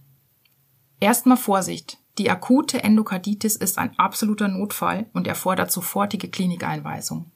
Erstmal 1.01 1.37
Vorsicht. 1.37 1.99
Die 2.17 2.31
akute 2.31 2.83
Endokarditis 2.83 3.55
ist 3.55 3.77
ein 3.77 3.97
absoluter 3.99 4.49
Notfall 4.49 5.07
und 5.13 5.27
erfordert 5.27 5.71
sofortige 5.71 6.29
Klinikeinweisung. 6.29 7.31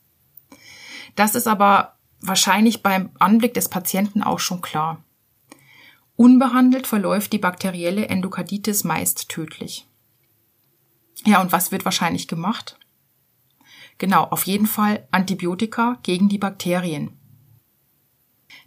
Das 1.14 1.35
ist 1.35 1.47
aber 1.47 1.97
wahrscheinlich 2.21 2.83
beim 2.83 3.11
Anblick 3.19 3.52
des 3.52 3.69
Patienten 3.69 4.23
auch 4.23 4.38
schon 4.38 4.62
klar. 4.62 5.04
Unbehandelt 6.16 6.87
verläuft 6.87 7.35
die 7.35 7.38
bakterielle 7.38 8.07
Endokarditis 8.07 8.83
meist 8.83 9.28
tödlich. 9.28 9.87
Ja, 11.26 11.42
und 11.42 11.52
was 11.52 11.73
wird 11.73 11.85
wahrscheinlich 11.85 12.26
gemacht? 12.26 12.78
Genau, 13.99 14.25
auf 14.25 14.47
jeden 14.47 14.66
Fall 14.66 15.07
Antibiotika 15.11 15.99
gegen 16.02 16.31
die 16.31 16.38
Bakterien. 16.38 17.19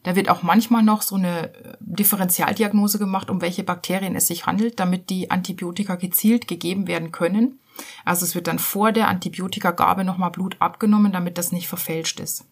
Da 0.06 0.16
wird 0.16 0.30
auch 0.30 0.44
manchmal 0.44 0.84
noch 0.84 1.02
so 1.02 1.16
eine 1.16 1.52
äh, 1.56 1.78
Differentialdiagnose 1.80 3.00
gemacht, 3.00 3.32
um 3.32 3.42
welche 3.42 3.64
Bakterien 3.64 4.16
es 4.16 4.28
sich 4.28 4.46
handelt, 4.46 4.80
damit 4.80 5.10
die 5.10 5.32
Antibiotika 5.32 5.96
gezielt 5.96 6.48
gegeben 6.48 6.88
werden 6.88 7.12
können. 7.12 7.60
Also 8.06 8.24
es 8.24 8.36
wird 8.36 8.46
dann 8.46 8.60
vor 8.60 8.92
der 8.92 9.08
Antibiotikagabe 9.08 10.04
nochmal 10.04 10.30
Blut 10.30 10.58
abgenommen, 10.60 11.12
damit 11.12 11.40
das 11.40 11.52
nicht 11.52 11.68
verfälscht 11.68 12.20
ist. 12.20 12.46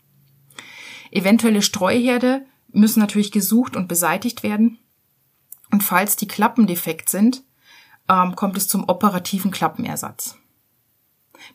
Eventuelle 1.11 1.61
Streuherde 1.61 2.43
müssen 2.71 2.99
natürlich 2.99 3.31
gesucht 3.31 3.75
und 3.75 3.87
beseitigt 3.87 4.41
werden. 4.41 4.79
Und 5.71 5.83
falls 5.83 6.15
die 6.15 6.27
Klappen 6.27 6.65
defekt 6.65 7.07
sind, 7.07 7.43
ähm, 8.09 8.35
kommt 8.35 8.57
es 8.57 8.67
zum 8.67 8.89
operativen 8.89 9.51
Klappenersatz. 9.51 10.39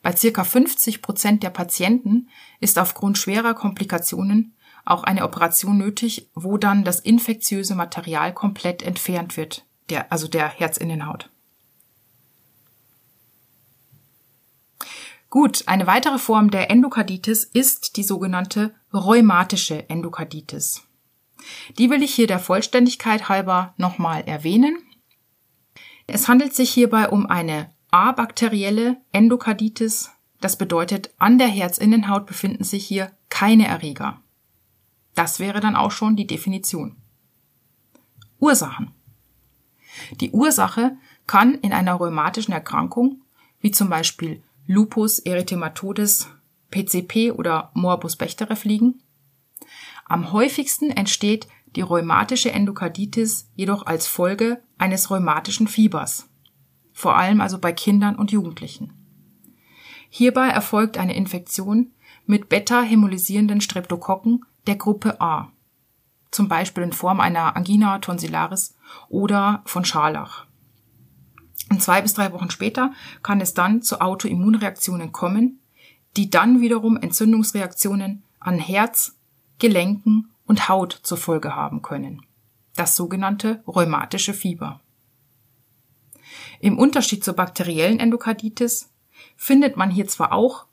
Bei 0.02 0.14
circa 0.14 0.44
50 0.44 1.02
Prozent 1.02 1.42
der 1.42 1.50
Patienten 1.50 2.28
ist 2.60 2.78
aufgrund 2.78 3.18
schwerer 3.18 3.54
Komplikationen 3.54 4.54
auch 4.90 5.04
eine 5.04 5.24
Operation 5.24 5.78
nötig, 5.78 6.28
wo 6.34 6.58
dann 6.58 6.84
das 6.84 7.00
infektiöse 7.00 7.74
Material 7.74 8.32
komplett 8.32 8.82
entfernt 8.82 9.36
wird, 9.36 9.64
der, 9.90 10.12
also 10.12 10.28
der 10.28 10.48
Herzinnenhaut. 10.48 11.30
Gut, 15.30 15.64
eine 15.66 15.86
weitere 15.86 16.18
Form 16.18 16.50
der 16.50 16.70
Endokarditis 16.70 17.44
ist 17.44 17.96
die 17.98 18.02
sogenannte 18.02 18.74
rheumatische 18.94 19.88
Endokarditis. 19.90 20.84
Die 21.78 21.90
will 21.90 22.02
ich 22.02 22.14
hier 22.14 22.26
der 22.26 22.38
Vollständigkeit 22.38 23.28
halber 23.28 23.74
nochmal 23.76 24.22
erwähnen. 24.22 24.78
Es 26.06 26.28
handelt 26.28 26.54
sich 26.54 26.70
hierbei 26.70 27.10
um 27.10 27.26
eine 27.26 27.70
abakterielle 27.90 28.96
Endokarditis. 29.12 30.10
Das 30.40 30.56
bedeutet, 30.56 31.10
an 31.18 31.36
der 31.36 31.48
Herzinnenhaut 31.48 32.26
befinden 32.26 32.64
sich 32.64 32.86
hier 32.86 33.12
keine 33.28 33.66
Erreger. 33.66 34.22
Das 35.14 35.40
wäre 35.40 35.60
dann 35.60 35.76
auch 35.76 35.90
schon 35.90 36.16
die 36.16 36.26
Definition. 36.26 36.96
Ursachen. 38.38 38.92
Die 40.20 40.30
Ursache 40.30 40.96
kann 41.26 41.54
in 41.54 41.72
einer 41.72 41.94
rheumatischen 41.94 42.54
Erkrankung, 42.54 43.22
wie 43.60 43.70
zum 43.70 43.88
Beispiel 43.88 44.42
Lupus 44.66 45.18
erythematodes, 45.18 46.28
PCP 46.70 47.32
oder 47.32 47.70
Morbus 47.74 48.16
Bechterew 48.16 48.58
liegen. 48.64 49.02
Am 50.04 50.32
häufigsten 50.32 50.90
entsteht 50.90 51.48
die 51.76 51.80
rheumatische 51.80 52.52
Endokarditis 52.52 53.50
jedoch 53.54 53.86
als 53.86 54.06
Folge 54.06 54.62
eines 54.78 55.10
rheumatischen 55.10 55.68
Fiebers, 55.68 56.28
vor 56.92 57.16
allem 57.16 57.40
also 57.40 57.58
bei 57.58 57.72
Kindern 57.72 58.16
und 58.16 58.32
Jugendlichen. 58.32 58.92
Hierbei 60.08 60.48
erfolgt 60.48 60.96
eine 60.96 61.14
Infektion 61.14 61.92
mit 62.26 62.48
beta-hämolysierenden 62.48 63.60
Streptokokken 63.60 64.44
der 64.68 64.76
Gruppe 64.76 65.20
A, 65.20 65.50
zum 66.30 66.46
Beispiel 66.48 66.84
in 66.84 66.92
Form 66.92 67.20
einer 67.20 67.56
Angina 67.56 67.98
tonsillaris 67.98 68.76
oder 69.08 69.62
von 69.64 69.84
Scharlach. 69.84 70.46
Und 71.70 71.82
zwei 71.82 72.00
bis 72.00 72.14
drei 72.14 72.32
Wochen 72.32 72.50
später 72.50 72.92
kann 73.22 73.40
es 73.40 73.54
dann 73.54 73.82
zu 73.82 74.00
Autoimmunreaktionen 74.00 75.10
kommen, 75.10 75.60
die 76.16 76.30
dann 76.30 76.60
wiederum 76.60 76.96
Entzündungsreaktionen 76.96 78.24
an 78.40 78.58
Herz, 78.58 79.16
Gelenken 79.58 80.30
und 80.46 80.68
Haut 80.68 80.92
zur 81.02 81.18
Folge 81.18 81.54
haben 81.56 81.82
können. 81.82 82.22
Das 82.76 82.94
sogenannte 82.94 83.62
rheumatische 83.66 84.34
Fieber. 84.34 84.80
Im 86.60 86.78
Unterschied 86.78 87.24
zur 87.24 87.34
bakteriellen 87.34 88.00
Endokarditis 88.00 88.92
findet 89.36 89.76
man 89.76 89.90
hier 89.90 90.06
zwar 90.06 90.32
auch 90.32 90.67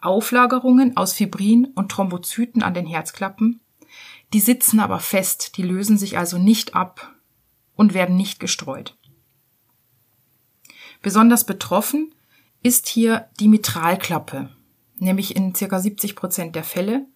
Auflagerungen 0.00 0.96
aus 0.96 1.12
Fibrin 1.12 1.66
und 1.74 1.90
Thrombozyten 1.90 2.62
an 2.62 2.74
den 2.74 2.86
Herzklappen, 2.86 3.60
die 4.32 4.40
sitzen 4.40 4.80
aber 4.80 5.00
fest, 5.00 5.56
die 5.56 5.62
lösen 5.62 5.98
sich 5.98 6.18
also 6.18 6.38
nicht 6.38 6.74
ab 6.74 7.14
und 7.74 7.94
werden 7.94 8.16
nicht 8.16 8.40
gestreut. 8.40 8.96
Besonders 11.00 11.44
betroffen 11.44 12.14
ist 12.62 12.88
hier 12.88 13.28
die 13.40 13.48
Mitralklappe, 13.48 14.50
nämlich 14.98 15.36
in 15.36 15.52
ca. 15.52 15.78
70 15.78 16.16
Prozent 16.16 16.56
der 16.56 16.64
Fälle. 16.64 17.06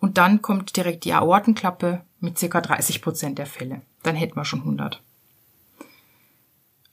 Und 0.00 0.18
dann 0.18 0.42
kommt 0.42 0.76
direkt 0.76 1.04
die 1.04 1.14
Aortenklappe 1.14 2.04
mit 2.20 2.38
ca. 2.38 2.60
30 2.60 3.02
Prozent 3.02 3.38
der 3.38 3.46
Fälle. 3.46 3.82
Dann 4.02 4.16
hätten 4.16 4.36
wir 4.36 4.44
schon 4.44 4.60
100. 4.60 5.02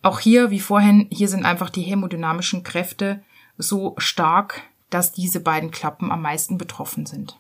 Auch 0.02 0.20
hier, 0.20 0.52
wie 0.52 0.60
vorhin, 0.60 1.08
hier 1.12 1.28
sind 1.28 1.46
einfach 1.46 1.70
die 1.70 1.82
hämodynamischen 1.82 2.64
Kräfte 2.64 3.24
so 3.58 3.96
stark, 3.98 4.62
dass 4.90 5.12
diese 5.12 5.40
beiden 5.40 5.72
Klappen 5.72 6.12
am 6.12 6.22
meisten 6.22 6.58
betroffen 6.58 7.06
sind. 7.06 7.40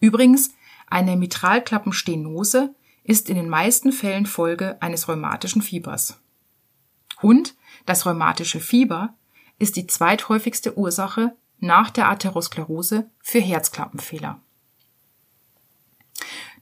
Übrigens, 0.00 0.50
eine 0.86 1.16
Mitralklappenstenose 1.16 2.74
ist 3.04 3.28
in 3.28 3.36
den 3.36 3.48
meisten 3.48 3.92
Fällen 3.92 4.26
Folge 4.26 4.80
eines 4.80 5.08
rheumatischen 5.08 5.62
Fiebers. 5.62 6.20
Und 7.20 7.56
das 7.86 8.06
rheumatische 8.06 8.60
Fieber 8.60 9.14
ist 9.58 9.76
die 9.76 9.86
zweithäufigste 9.86 10.78
Ursache 10.78 11.34
nach 11.58 11.90
der 11.90 12.08
Atherosklerose 12.08 13.10
für 13.20 13.40
Herzklappenfehler. 13.40 14.40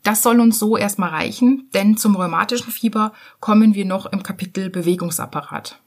Das 0.03 0.23
soll 0.23 0.41
uns 0.41 0.59
so 0.59 0.77
erstmal 0.77 1.11
reichen, 1.11 1.69
denn 1.75 1.97
zum 1.97 2.15
rheumatischen 2.15 2.71
Fieber 2.71 3.12
kommen 3.41 3.75
wir 3.75 3.85
noch 3.85 4.07
im 4.07 4.23
Kapitel 4.23 4.71
Bewegungsapparat. 4.71 5.83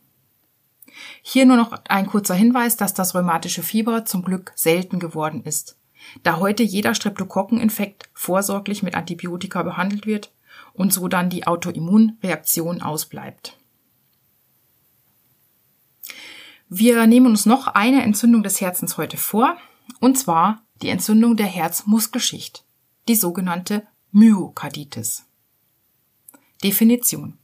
Hier 1.22 1.46
nur 1.46 1.58
noch 1.58 1.74
ein 1.88 2.08
kurzer 2.08 2.36
Hinweis, 2.36 2.78
dass 2.78 2.94
das 2.94 3.16
rheumatische 3.16 3.64
Fieber 3.64 4.06
zum 4.06 4.24
Glück 4.24 4.52
selten 4.56 5.00
geworden 5.00 5.44
ist, 5.44 5.78
da 6.24 6.38
heute 6.38 6.64
jeder 6.64 6.96
Streptokokkeninfekt 6.96 8.10
vorsorglich 8.14 8.84
mit 8.84 8.96
Antibiotika 8.96 9.64
behandelt 9.64 10.06
wird 10.06 10.32
und 10.74 10.94
so 10.94 11.08
dann 11.08 11.30
die 11.30 11.48
Autoimmunreaktion 11.48 12.82
ausbleibt. 12.82 13.58
Wir 16.70 17.08
nehmen 17.08 17.28
uns 17.28 17.46
noch 17.46 17.68
eine 17.68 18.04
Entzündung 18.04 18.44
des 18.44 18.62
Herzens 18.62 18.98
heute 18.98 19.18
vor, 19.18 19.58
und 20.00 20.18
zwar 20.18 20.62
die 20.82 20.90
Entzündung 20.90 21.36
der 21.36 21.48
Herzmuskelschicht, 21.48 22.64
die 23.08 23.16
sogenannte 23.16 23.88
Myokarditis. 24.12 25.26
Definition. 26.64 27.38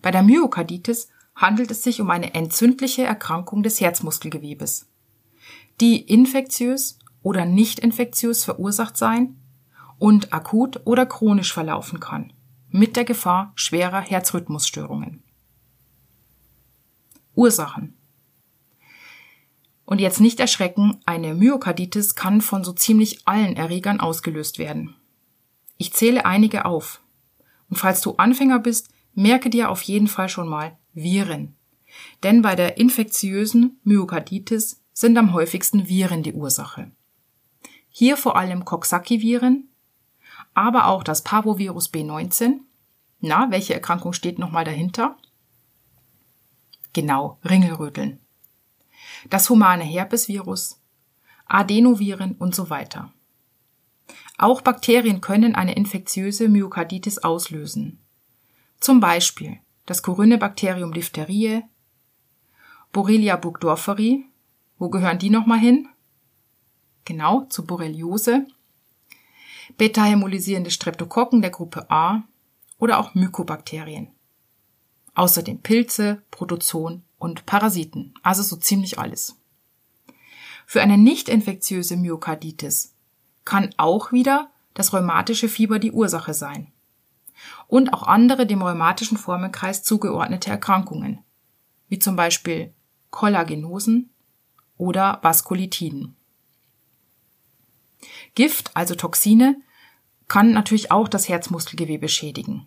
Bei 0.00 0.10
der 0.10 0.22
Myokarditis 0.22 1.08
handelt 1.34 1.70
es 1.70 1.82
sich 1.82 2.00
um 2.00 2.10
eine 2.10 2.34
entzündliche 2.34 3.04
Erkrankung 3.04 3.62
des 3.62 3.80
Herzmuskelgewebes, 3.80 4.88
die 5.80 6.00
infektiös 6.00 6.98
oder 7.22 7.44
nicht 7.44 7.78
infektiös 7.78 8.44
verursacht 8.44 8.96
sein 8.96 9.36
und 9.98 10.32
akut 10.32 10.82
oder 10.84 11.06
chronisch 11.06 11.52
verlaufen 11.52 12.00
kann, 12.00 12.32
mit 12.68 12.96
der 12.96 13.04
Gefahr 13.04 13.52
schwerer 13.54 14.00
Herzrhythmusstörungen. 14.00 15.22
Ursachen 17.34 17.96
und 19.84 20.00
jetzt 20.00 20.20
nicht 20.20 20.40
erschrecken, 20.40 20.98
eine 21.04 21.34
Myokarditis 21.34 22.14
kann 22.14 22.40
von 22.40 22.64
so 22.64 22.72
ziemlich 22.72 23.26
allen 23.26 23.56
Erregern 23.56 24.00
ausgelöst 24.00 24.58
werden. 24.58 24.94
Ich 25.76 25.92
zähle 25.92 26.24
einige 26.24 26.64
auf. 26.64 27.02
Und 27.68 27.76
falls 27.76 28.00
du 28.00 28.12
Anfänger 28.12 28.58
bist, 28.60 28.88
merke 29.14 29.50
dir 29.50 29.70
auf 29.70 29.82
jeden 29.82 30.08
Fall 30.08 30.28
schon 30.28 30.48
mal 30.48 30.78
Viren. 30.94 31.54
Denn 32.22 32.42
bei 32.42 32.56
der 32.56 32.78
infektiösen 32.78 33.78
Myokarditis 33.84 34.80
sind 34.92 35.16
am 35.18 35.32
häufigsten 35.32 35.88
Viren 35.88 36.22
die 36.22 36.32
Ursache. 36.32 36.90
Hier 37.88 38.16
vor 38.16 38.36
allem 38.36 38.64
Coxsackie-Viren, 38.64 39.68
aber 40.54 40.86
auch 40.86 41.04
das 41.04 41.22
Parvovirus 41.22 41.92
B19. 41.92 42.60
Na, 43.20 43.50
welche 43.50 43.74
Erkrankung 43.74 44.12
steht 44.12 44.38
nochmal 44.38 44.64
dahinter? 44.64 45.16
Genau, 46.92 47.38
Ringelröteln 47.44 48.18
das 49.30 49.48
humane 49.50 49.84
Herpesvirus, 49.84 50.80
Adenoviren 51.46 52.32
und 52.32 52.54
so 52.54 52.70
weiter. 52.70 53.12
Auch 54.38 54.60
Bakterien 54.60 55.20
können 55.20 55.54
eine 55.54 55.74
infektiöse 55.74 56.48
Myokarditis 56.48 57.18
auslösen. 57.18 58.00
Zum 58.80 59.00
Beispiel 59.00 59.58
das 59.86 60.02
Corynebacterium 60.02 60.92
diphtheriae, 60.92 61.62
Borrelia 62.92 63.36
burgdorferi, 63.36 64.24
wo 64.78 64.88
gehören 64.88 65.18
die 65.18 65.30
nochmal 65.30 65.58
hin? 65.58 65.88
Genau, 67.04 67.44
zur 67.46 67.66
Borreliose, 67.66 68.46
beta-hämolysierende 69.76 70.70
Streptokokken 70.70 71.42
der 71.42 71.50
Gruppe 71.50 71.90
A 71.90 72.22
oder 72.78 72.98
auch 72.98 73.14
Mykobakterien. 73.14 74.08
Außerdem 75.14 75.60
Pilze, 75.60 76.22
Protozoen 76.30 77.02
und 77.18 77.46
Parasiten, 77.46 78.14
also 78.22 78.42
so 78.42 78.56
ziemlich 78.56 78.98
alles. 78.98 79.36
Für 80.66 80.82
eine 80.82 80.98
nicht 80.98 81.28
infektiöse 81.28 81.96
Myokarditis 81.96 82.94
kann 83.44 83.74
auch 83.76 84.12
wieder 84.12 84.50
das 84.72 84.92
rheumatische 84.92 85.48
Fieber 85.48 85.78
die 85.78 85.92
Ursache 85.92 86.34
sein. 86.34 86.72
Und 87.66 87.92
auch 87.92 88.04
andere 88.04 88.46
dem 88.46 88.62
rheumatischen 88.62 89.18
Formenkreis 89.18 89.82
zugeordnete 89.82 90.50
Erkrankungen, 90.50 91.24
wie 91.88 91.98
zum 91.98 92.16
Beispiel 92.16 92.72
Kollagenosen 93.10 94.10
oder 94.76 95.18
Vaskulitiden. 95.22 96.16
Gift, 98.34 98.76
also 98.76 98.94
Toxine, 98.94 99.56
kann 100.28 100.52
natürlich 100.52 100.90
auch 100.90 101.08
das 101.08 101.28
Herzmuskelgewebe 101.28 102.08
schädigen, 102.08 102.66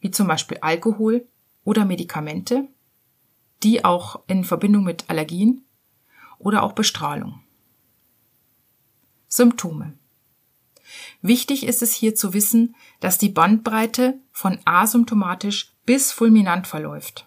wie 0.00 0.10
zum 0.10 0.26
Beispiel 0.26 0.58
Alkohol 0.60 1.26
oder 1.64 1.84
Medikamente 1.84 2.68
die 3.62 3.84
auch 3.84 4.22
in 4.26 4.44
Verbindung 4.44 4.84
mit 4.84 5.08
Allergien 5.10 5.64
oder 6.38 6.62
auch 6.62 6.72
Bestrahlung. 6.72 7.42
Symptome. 9.28 9.98
Wichtig 11.22 11.66
ist 11.66 11.82
es 11.82 11.92
hier 11.92 12.14
zu 12.14 12.32
wissen, 12.32 12.74
dass 13.00 13.18
die 13.18 13.28
Bandbreite 13.28 14.18
von 14.32 14.58
asymptomatisch 14.64 15.72
bis 15.84 16.12
fulminant 16.12 16.66
verläuft. 16.66 17.26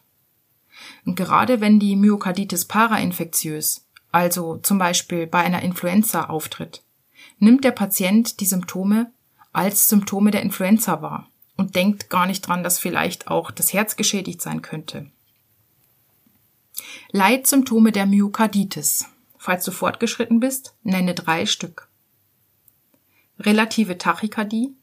Und 1.06 1.16
gerade 1.16 1.62
wenn 1.62 1.80
die 1.80 1.96
Myokarditis 1.96 2.66
parainfektiös, 2.66 3.86
also 4.12 4.58
zum 4.58 4.78
Beispiel 4.78 5.28
bei 5.28 5.40
einer 5.40 5.62
Influenza 5.62 6.26
auftritt, 6.26 6.84
nimmt 7.40 7.64
der 7.64 7.72
Patient 7.72 8.40
die 8.40 8.46
Symptome 8.46 9.12
als 9.52 9.90
Symptome 9.90 10.32
der 10.32 10.42
Influenza 10.42 11.02
wahr 11.02 11.30
und 11.56 11.76
denkt 11.76 12.10
gar 12.10 12.26
nicht 12.26 12.42
dran, 12.48 12.64
dass 12.64 12.80
vielleicht 12.80 13.28
auch 13.28 13.52
das 13.52 13.74
Herz 13.74 13.96
geschädigt 13.96 14.42
sein 14.42 14.62
könnte. 14.62 15.12
Leitsymptome 17.12 17.92
der 17.92 18.08
Myokarditis. 18.08 19.06
Falls 19.38 19.66
du 19.66 19.72
fortgeschritten 19.72 20.40
bist, 20.40 20.76
nenne 20.84 21.14
drei 21.14 21.46
Stück. 21.46 21.90
Relative 23.40 23.98
Tachykardie, 23.98 24.76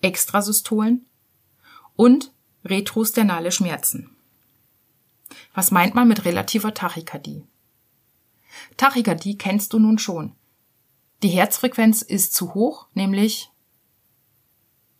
Extrasystolen 0.00 1.06
und 1.96 2.32
retrosternale 2.64 3.50
Schmerzen. 3.50 4.16
Was 5.54 5.70
meint 5.72 5.94
man 5.94 6.06
mit 6.06 6.24
relativer 6.24 6.72
Tachykardie? 6.72 7.44
Tachykardie 8.76 9.36
kennst 9.38 9.72
du 9.72 9.80
nun 9.80 9.98
schon. 9.98 10.34
Die 11.22 11.28
Herzfrequenz 11.28 12.02
ist 12.02 12.34
zu 12.34 12.54
hoch, 12.54 12.86
nämlich 12.94 13.50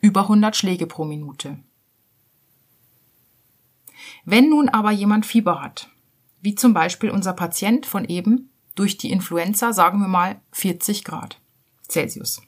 über 0.00 0.22
100 0.22 0.57
Schläge 0.57 0.87
pro 0.87 1.05
Minute. 1.05 1.59
Wenn 4.24 4.50
nun 4.50 4.68
aber 4.68 4.90
jemand 4.90 5.26
Fieber 5.26 5.62
hat, 5.62 5.88
wie 6.40 6.57
zum 6.57 6.74
Beispiel 6.74 7.11
unser 7.11 7.35
Patient 7.35 7.87
von 7.87 8.05
eben 8.05 8.50
durch 8.74 8.98
die 8.98 9.12
Influenza, 9.12 9.72
sagen 9.72 10.00
wir 10.00 10.09
mal 10.09 10.40
40 10.50 11.05
Grad 11.05 11.41
Celsius, 11.92 12.42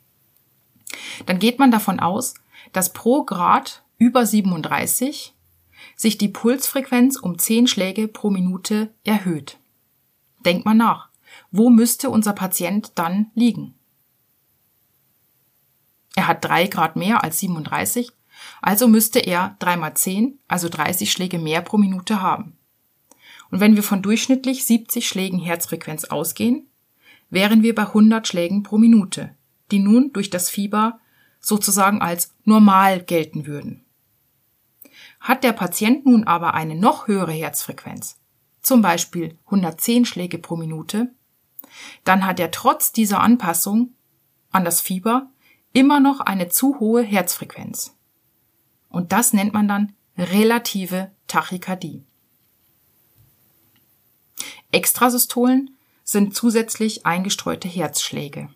dann 1.26 1.38
geht 1.38 1.58
man 1.58 1.70
davon 1.70 2.00
aus, 2.00 2.34
dass 2.72 2.92
pro 2.92 3.24
Grad 3.24 3.84
über 3.98 4.26
37 4.26 5.34
sich 5.96 6.18
die 6.18 6.28
Pulsfrequenz 6.28 7.16
um 7.16 7.38
10 7.38 7.66
Schläge 7.66 8.08
pro 8.08 8.30
Minute 8.30 8.92
erhöht. 9.04 9.58
Denkt 10.44 10.64
mal 10.64 10.74
nach. 10.74 11.08
Wo 11.50 11.70
müsste 11.70 12.10
unser 12.10 12.32
Patient 12.32 12.92
dann 12.94 13.30
liegen? 13.34 13.74
Er 16.16 16.28
hat 16.28 16.44
3 16.44 16.68
Grad 16.68 16.96
mehr 16.96 17.24
als 17.24 17.40
37, 17.40 18.10
also 18.62 18.88
müsste 18.88 19.18
er 19.18 19.56
3 19.58 19.76
mal 19.76 19.94
10, 19.94 20.38
also 20.48 20.68
30 20.68 21.10
Schläge 21.10 21.38
mehr 21.38 21.60
pro 21.60 21.76
Minute 21.76 22.22
haben. 22.22 22.56
Und 23.50 23.60
wenn 23.60 23.76
wir 23.76 23.82
von 23.82 24.02
durchschnittlich 24.02 24.64
70 24.64 25.06
Schlägen 25.06 25.38
Herzfrequenz 25.38 26.04
ausgehen, 26.04 26.68
wären 27.30 27.62
wir 27.62 27.74
bei 27.74 27.86
100 27.86 28.26
Schlägen 28.26 28.62
pro 28.62 28.78
Minute, 28.78 29.34
die 29.70 29.78
nun 29.78 30.12
durch 30.12 30.30
das 30.30 30.50
Fieber 30.50 31.00
sozusagen 31.40 32.00
als 32.00 32.34
normal 32.44 33.02
gelten 33.02 33.46
würden. 33.46 33.84
Hat 35.20 35.44
der 35.44 35.52
Patient 35.52 36.06
nun 36.06 36.24
aber 36.24 36.54
eine 36.54 36.74
noch 36.74 37.06
höhere 37.06 37.32
Herzfrequenz, 37.32 38.18
zum 38.60 38.82
Beispiel 38.82 39.38
110 39.46 40.04
Schläge 40.04 40.38
pro 40.38 40.56
Minute, 40.56 41.12
dann 42.04 42.24
hat 42.26 42.40
er 42.40 42.50
trotz 42.50 42.92
dieser 42.92 43.20
Anpassung 43.20 43.94
an 44.50 44.64
das 44.64 44.80
Fieber 44.80 45.30
immer 45.72 46.00
noch 46.00 46.20
eine 46.20 46.48
zu 46.48 46.78
hohe 46.78 47.02
Herzfrequenz. 47.02 47.96
Und 48.88 49.12
das 49.12 49.32
nennt 49.32 49.52
man 49.52 49.66
dann 49.66 49.92
relative 50.16 51.10
Tachykardie. 51.26 52.04
Extrasystolen 54.70 55.73
sind 56.04 56.34
zusätzlich 56.34 57.06
eingestreute 57.06 57.66
Herzschläge. 57.66 58.48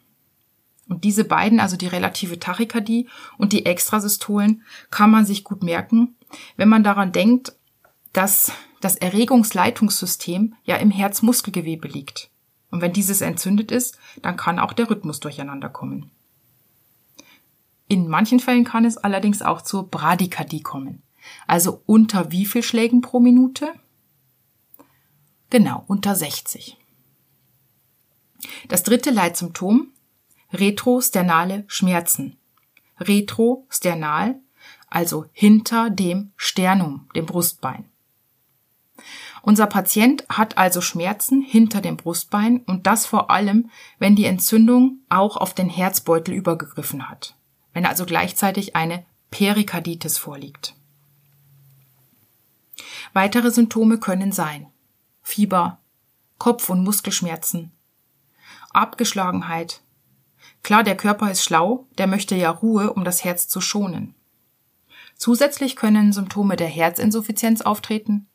Und 0.89 1.05
diese 1.05 1.25
beiden, 1.25 1.61
also 1.61 1.77
die 1.77 1.87
relative 1.87 2.39
Tachykardie 2.39 3.09
und 3.37 3.53
die 3.53 3.67
Extrasystolen, 3.67 4.63
kann 4.91 5.11
man 5.11 5.27
sich 5.27 5.45
gut 5.45 5.63
merken, 5.63 6.15
wenn 6.57 6.69
man 6.69 6.85
daran 6.85 7.13
denkt, 7.13 7.53
dass 8.13 8.53
das 8.81 8.97
Erregungsleitungssystem 8.97 10.55
ja 10.65 10.77
im 10.77 10.91
Herzmuskelgewebe 10.91 11.89
liegt. 11.89 12.31
Und 12.71 12.81
wenn 12.81 12.93
dieses 12.93 13.21
entzündet 13.21 13.71
ist, 13.71 13.99
dann 14.23 14.37
kann 14.37 14.59
auch 14.59 14.73
der 14.73 14.91
Rhythmus 14.91 15.21
durcheinander 15.21 15.69
kommen. 15.69 16.11
In 17.89 18.09
manchen 18.09 18.41
Fällen 18.41 18.65
kann 18.65 18.85
es 18.85 18.99
allerdings 18.99 19.41
auch 19.41 19.63
zur 19.63 19.89
Bradykardie 19.89 20.61
kommen. 20.61 21.03
Also 21.47 21.83
unter 21.87 22.31
wie 22.31 22.47
viel 22.47 22.63
Schlägen 22.63 23.01
pro 23.01 23.21
Minute? 23.21 23.73
Genau, 25.51 25.85
unter 25.87 26.15
60. 26.15 26.77
Das 28.69 28.83
dritte 28.83 29.11
Leitsymptom 29.11 29.93
retrosternale 30.53 31.65
Schmerzen. 31.67 32.37
Retrosternal, 32.99 34.37
also 34.89 35.27
hinter 35.33 35.91
dem 35.91 36.33
Sternum, 36.37 37.09
dem 37.15 37.27
Brustbein. 37.27 37.85
Unser 39.43 39.67
Patient 39.67 40.25
hat 40.29 40.59
also 40.59 40.81
Schmerzen 40.81 41.41
hinter 41.41 41.81
dem 41.81 41.97
Brustbein 41.97 42.63
und 42.67 42.87
das 42.87 43.07
vor 43.07 43.31
allem, 43.31 43.71
wenn 43.99 44.17
die 44.17 44.25
Entzündung 44.25 44.99
auch 45.09 45.37
auf 45.37 45.55
den 45.55 45.69
Herzbeutel 45.69 46.35
übergegriffen 46.35 47.09
hat, 47.09 47.37
wenn 47.73 47.87
also 47.87 48.05
gleichzeitig 48.05 48.75
eine 48.75 49.05
Perikarditis 49.31 50.19
vorliegt. 50.19 50.75
Weitere 53.13 53.51
Symptome 53.51 53.99
können 53.99 54.33
sein 54.33 54.67
Fieber, 55.23 55.79
Kopf- 56.39 56.71
und 56.71 56.83
Muskelschmerzen, 56.83 57.73
Abgeschlagenheit, 58.79 59.83
Klar, 60.63 60.83
der 60.83 60.97
Körper 60.97 61.31
ist 61.31 61.43
schlau, 61.43 61.87
der 61.97 62.07
möchte 62.07 62.35
ja 62.35 62.51
Ruhe, 62.51 62.93
um 62.93 63.05
das 63.05 63.25
Herz 63.25 63.49
zu 63.49 63.61
schonen. 63.61 64.15
Zusätzlich 65.17 65.77
können 65.77 66.13
Symptome 66.13 66.57
der 66.57 66.69
Herzinsuffizienz 66.69 67.63
auftreten, 67.63 68.27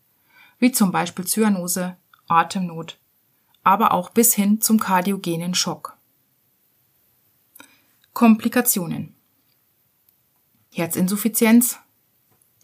wie 0.59 0.71
zum 0.71 0.91
Beispiel 0.91 1.25
Zyanose, 1.25 1.97
Atemnot, 2.27 2.99
aber 3.63 3.93
auch 3.93 4.09
bis 4.09 4.33
hin 4.33 4.61
zum 4.61 4.79
kardiogenen 4.79 5.55
Schock. 5.55 5.97
Komplikationen. 8.13 9.15
Herzinsuffizienz, 10.71 11.79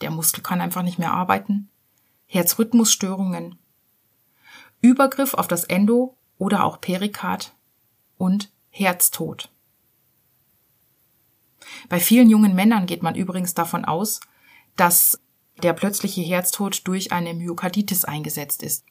der 0.02 0.12
Muskel 0.12 0.42
kann 0.44 0.62
einfach 0.62 0.84
nicht 0.84 1.00
mehr 1.00 1.14
arbeiten, 1.14 1.70
Herzrhythmusstörungen, 2.26 3.58
Übergriff 4.82 5.34
auf 5.34 5.48
das 5.48 5.64
Endo 5.64 6.18
oder 6.38 6.64
auch 6.64 6.82
Perikard 6.82 7.54
und 8.20 8.52
Herztod. 8.70 9.50
Bei 11.88 12.00
vielen 12.00 12.30
jungen 12.30 12.54
Männern 12.54 12.86
geht 12.86 13.02
man 13.02 13.16
übrigens 13.16 13.56
davon 13.56 13.86
aus, 13.86 14.20
dass 14.76 15.20
der 15.64 15.74
plötzliche 15.74 16.22
Herztod 16.22 16.88
durch 16.88 17.12
eine 17.12 17.34
Myokarditis 17.34 18.06
eingesetzt 18.06 18.62
ist. 18.62 18.86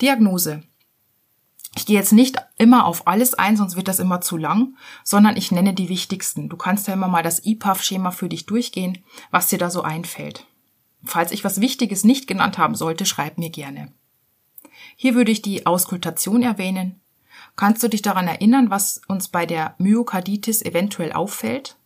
Diagnose. 0.00 0.62
Ich 1.76 1.86
gehe 1.86 1.96
jetzt 1.96 2.12
nicht 2.12 2.36
immer 2.56 2.86
auf 2.86 3.06
alles 3.06 3.34
ein, 3.34 3.56
sonst 3.56 3.76
wird 3.76 3.88
das 3.88 3.98
immer 3.98 4.20
zu 4.20 4.36
lang, 4.36 4.76
sondern 5.04 5.36
ich 5.36 5.52
nenne 5.52 5.74
die 5.74 5.88
wichtigsten. 5.88 6.48
Du 6.48 6.56
kannst 6.56 6.88
ja 6.88 6.94
immer 6.94 7.08
mal 7.08 7.22
das 7.22 7.44
IPAF-Schema 7.44 8.10
für 8.10 8.28
dich 8.28 8.46
durchgehen, 8.46 9.04
was 9.30 9.48
dir 9.48 9.58
da 9.58 9.70
so 9.70 9.82
einfällt. 9.82 10.46
Falls 11.04 11.30
ich 11.30 11.44
was 11.44 11.60
Wichtiges 11.60 12.04
nicht 12.04 12.26
genannt 12.26 12.58
haben 12.58 12.74
sollte, 12.74 13.06
schreib 13.06 13.38
mir 13.38 13.50
gerne. 13.50 13.92
Hier 14.96 15.14
würde 15.14 15.30
ich 15.30 15.42
die 15.42 15.66
Auskultation 15.66 16.42
erwähnen, 16.42 17.00
Kannst 17.58 17.82
du 17.82 17.88
dich 17.88 18.02
daran 18.02 18.28
erinnern, 18.28 18.70
was 18.70 19.00
uns 19.08 19.26
bei 19.26 19.44
der 19.44 19.74
Myokarditis 19.78 20.62
eventuell 20.62 21.12
auffällt? 21.12 21.76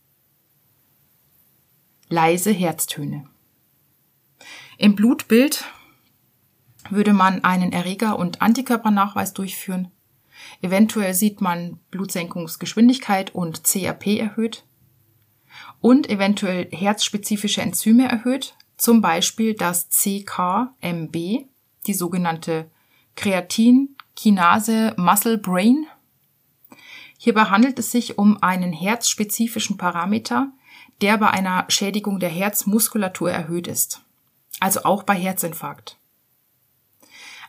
Leise 2.09 2.51
Herztöne. 2.51 3.27
Im 4.77 4.93
Blutbild 4.93 5.65
würde 6.91 7.13
man 7.13 7.43
einen 7.43 7.71
Erreger- 7.71 8.19
und 8.19 8.39
Antikörpernachweis 8.39 9.33
durchführen. 9.33 9.89
Eventuell 10.61 11.15
sieht 11.15 11.41
man 11.41 11.79
Blutsenkungsgeschwindigkeit 11.89 13.33
und 13.33 13.63
CRP 13.63 14.19
erhöht 14.19 14.65
und 15.81 16.07
eventuell 16.07 16.69
herzspezifische 16.69 17.63
Enzyme 17.63 18.07
erhöht, 18.07 18.55
zum 18.77 19.01
Beispiel 19.01 19.55
das 19.55 19.89
CKMB, 19.89 21.15
die 21.87 21.93
sogenannte 21.95 22.69
Kreatin 23.15 23.95
Kinase 24.15 24.93
Muscle 24.97 25.37
Brain. 25.37 25.85
Hierbei 27.17 27.45
handelt 27.45 27.79
es 27.79 27.91
sich 27.91 28.17
um 28.17 28.41
einen 28.41 28.73
herzspezifischen 28.73 29.77
Parameter, 29.77 30.51
der 31.01 31.17
bei 31.17 31.29
einer 31.29 31.65
Schädigung 31.69 32.19
der 32.19 32.29
Herzmuskulatur 32.29 33.31
erhöht 33.31 33.67
ist, 33.67 34.01
also 34.59 34.83
auch 34.83 35.03
bei 35.03 35.15
Herzinfarkt. 35.15 35.97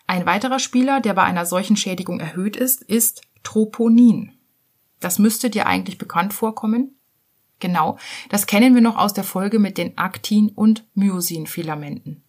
Ein 0.06 0.26
weiterer 0.26 0.58
Spieler, 0.58 1.00
der 1.00 1.14
bei 1.14 1.22
einer 1.22 1.46
solchen 1.46 1.76
Schädigung 1.76 2.20
erhöht 2.20 2.56
ist, 2.56 2.82
ist 2.82 3.22
Troponin. 3.42 4.32
Das 5.00 5.18
müsste 5.18 5.50
dir 5.50 5.66
eigentlich 5.66 5.98
bekannt 5.98 6.32
vorkommen. 6.32 6.96
Genau, 7.60 7.98
das 8.28 8.46
kennen 8.46 8.74
wir 8.74 8.82
noch 8.82 8.96
aus 8.96 9.14
der 9.14 9.24
Folge 9.24 9.58
mit 9.58 9.78
den 9.78 9.96
Aktin- 9.96 10.50
und 10.50 10.84
Myosin-Filamenten. 10.94 12.22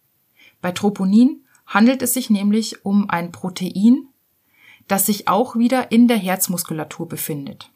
Bei 0.62 0.72
Troponin 0.72 1.44
handelt 1.66 2.02
es 2.02 2.14
sich 2.14 2.30
nämlich 2.30 2.86
um 2.86 3.10
ein 3.10 3.32
Protein, 3.32 4.08
das 4.88 5.06
sich 5.06 5.28
auch 5.28 5.56
wieder 5.56 5.92
in 5.92 6.08
der 6.08 6.18
Herzmuskulatur 6.18 7.08
befindet. 7.08 7.70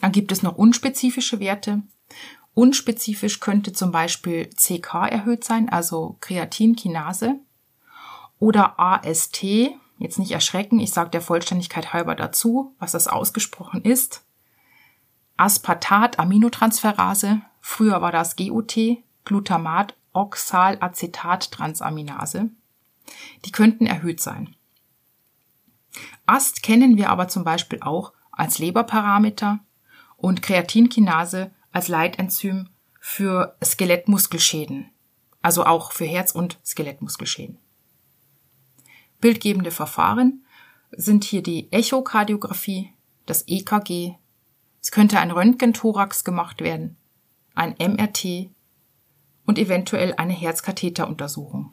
Dann 0.00 0.12
gibt 0.12 0.32
es 0.32 0.42
noch 0.42 0.56
unspezifische 0.56 1.40
Werte. 1.40 1.82
Unspezifisch 2.54 3.40
könnte 3.40 3.72
zum 3.72 3.90
Beispiel 3.90 4.48
CK 4.50 5.08
erhöht 5.10 5.44
sein, 5.44 5.68
also 5.68 6.16
Kreatinkinase, 6.20 7.36
oder 8.38 8.78
AST, 8.78 9.44
Jetzt 9.98 10.18
nicht 10.18 10.32
erschrecken, 10.32 10.78
ich 10.78 10.90
sage 10.90 11.08
der 11.10 11.22
Vollständigkeit 11.22 11.92
halber 11.92 12.14
dazu, 12.14 12.74
was 12.78 12.92
das 12.92 13.08
ausgesprochen 13.08 13.82
ist. 13.82 14.22
Aspartat-Aminotransferase, 15.38 17.42
früher 17.60 18.00
war 18.02 18.12
das 18.12 18.36
GOT, 18.36 18.76
Glutamat, 19.24 19.96
Oxalacetat-Transaminase. 20.12 22.50
Die 23.44 23.52
könnten 23.52 23.86
erhöht 23.86 24.20
sein. 24.20 24.54
AST 26.26 26.62
kennen 26.62 26.96
wir 26.96 27.10
aber 27.10 27.28
zum 27.28 27.44
Beispiel 27.44 27.80
auch 27.80 28.12
als 28.32 28.58
Leberparameter 28.58 29.60
und 30.16 30.42
Kreatinkinase 30.42 31.50
als 31.72 31.88
Leitenzym 31.88 32.68
für 33.00 33.56
Skelettmuskelschäden, 33.64 34.90
also 35.42 35.64
auch 35.64 35.92
für 35.92 36.06
Herz- 36.06 36.32
und 36.32 36.58
Skelettmuskelschäden. 36.64 37.58
Bildgebende 39.20 39.70
Verfahren 39.70 40.44
sind 40.90 41.24
hier 41.24 41.42
die 41.42 41.70
Echokardiographie, 41.72 42.92
das 43.26 43.44
EKG, 43.46 44.14
es 44.82 44.92
könnte 44.92 45.18
ein 45.18 45.32
Röntgenthorax 45.32 46.22
gemacht 46.22 46.60
werden, 46.60 46.96
ein 47.54 47.74
MRT 47.78 48.50
und 49.44 49.58
eventuell 49.58 50.14
eine 50.14 50.32
Herzkatheteruntersuchung. 50.32 51.72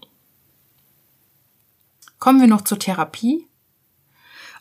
Kommen 2.17 2.39
wir 2.39 2.47
noch 2.47 2.61
zur 2.61 2.79
Therapie. 2.79 3.47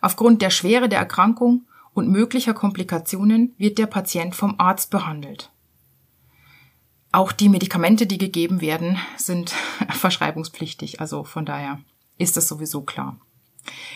Aufgrund 0.03 0.43
der 0.43 0.51
Schwere 0.51 0.91
der 0.91 0.99
Erkrankung 0.99 1.67
und 1.95 2.11
möglicher 2.11 2.53
Komplikationen 2.53 3.55
wird 3.57 3.79
der 3.79 3.87
Patient 3.87 4.35
vom 4.35 4.57
Arzt 4.59 4.91
behandelt. 4.91 5.51
Auch 7.13 7.31
die 7.31 7.49
Medikamente, 7.49 8.07
die 8.07 8.19
gegeben 8.19 8.61
werden, 8.61 8.99
sind 9.17 9.51
verschreibungspflichtig, 9.91 11.01
also 11.01 11.25
von 11.25 11.47
daher 11.47 11.81
ist 12.19 12.37
das 12.37 12.49
sowieso 12.49 12.83
klar. 12.83 13.17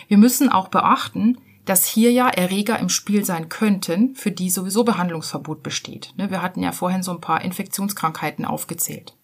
Wir 0.07 0.17
müssen 0.17 0.49
auch 0.49 0.69
beachten, 0.69 1.37
dass 1.65 1.85
hier 1.85 2.11
ja 2.11 2.29
Erreger 2.29 2.79
im 2.79 2.87
Spiel 2.87 3.25
sein 3.25 3.49
könnten, 3.49 4.15
für 4.15 4.31
die 4.31 4.49
sowieso 4.49 4.85
Behandlungsverbot 4.85 5.61
besteht. 5.61 6.13
Ne, 6.15 6.31
wir 6.31 6.41
hatten 6.41 6.63
ja 6.63 6.71
vorhin 6.71 7.03
so 7.03 7.11
ein 7.11 7.19
paar 7.19 7.41
Infektionskrankheiten 7.41 8.45
aufgezählt. 8.45 9.17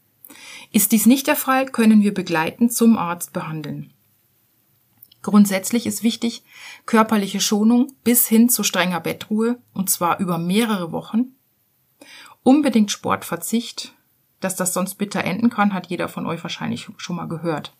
Ist 0.73 0.91
dies 0.91 1.05
nicht 1.05 1.27
der 1.27 1.37
Fall, 1.37 1.67
können 1.67 2.01
wir 2.01 2.13
begleitend 2.13 2.73
zum 2.73 2.97
Arzt 2.97 3.31
behandeln. 3.31 3.92
Grundsätzlich 5.23 5.87
ist 5.87 6.03
wichtig 6.03 6.43
körperliche 6.85 7.39
Schonung 7.39 7.93
bis 8.03 8.27
hin 8.27 8.49
zu 8.49 8.61
strenger 8.61 8.99
Bettruhe, 8.99 9.57
und 9.73 9.89
zwar 9.89 10.19
über 10.19 10.37
mehrere 10.37 10.91
Wochen. 10.91 11.35
Unbedingt 12.43 12.91
Sportverzicht, 12.91 13.95
dass 14.41 14.57
das 14.57 14.73
sonst 14.73 14.95
bitter 14.95 15.23
enden 15.23 15.49
kann, 15.49 15.73
hat 15.73 15.87
jeder 15.87 16.09
von 16.09 16.25
euch 16.25 16.43
wahrscheinlich 16.43 16.89
schon 16.97 17.15
mal 17.15 17.29
gehört. 17.29 17.73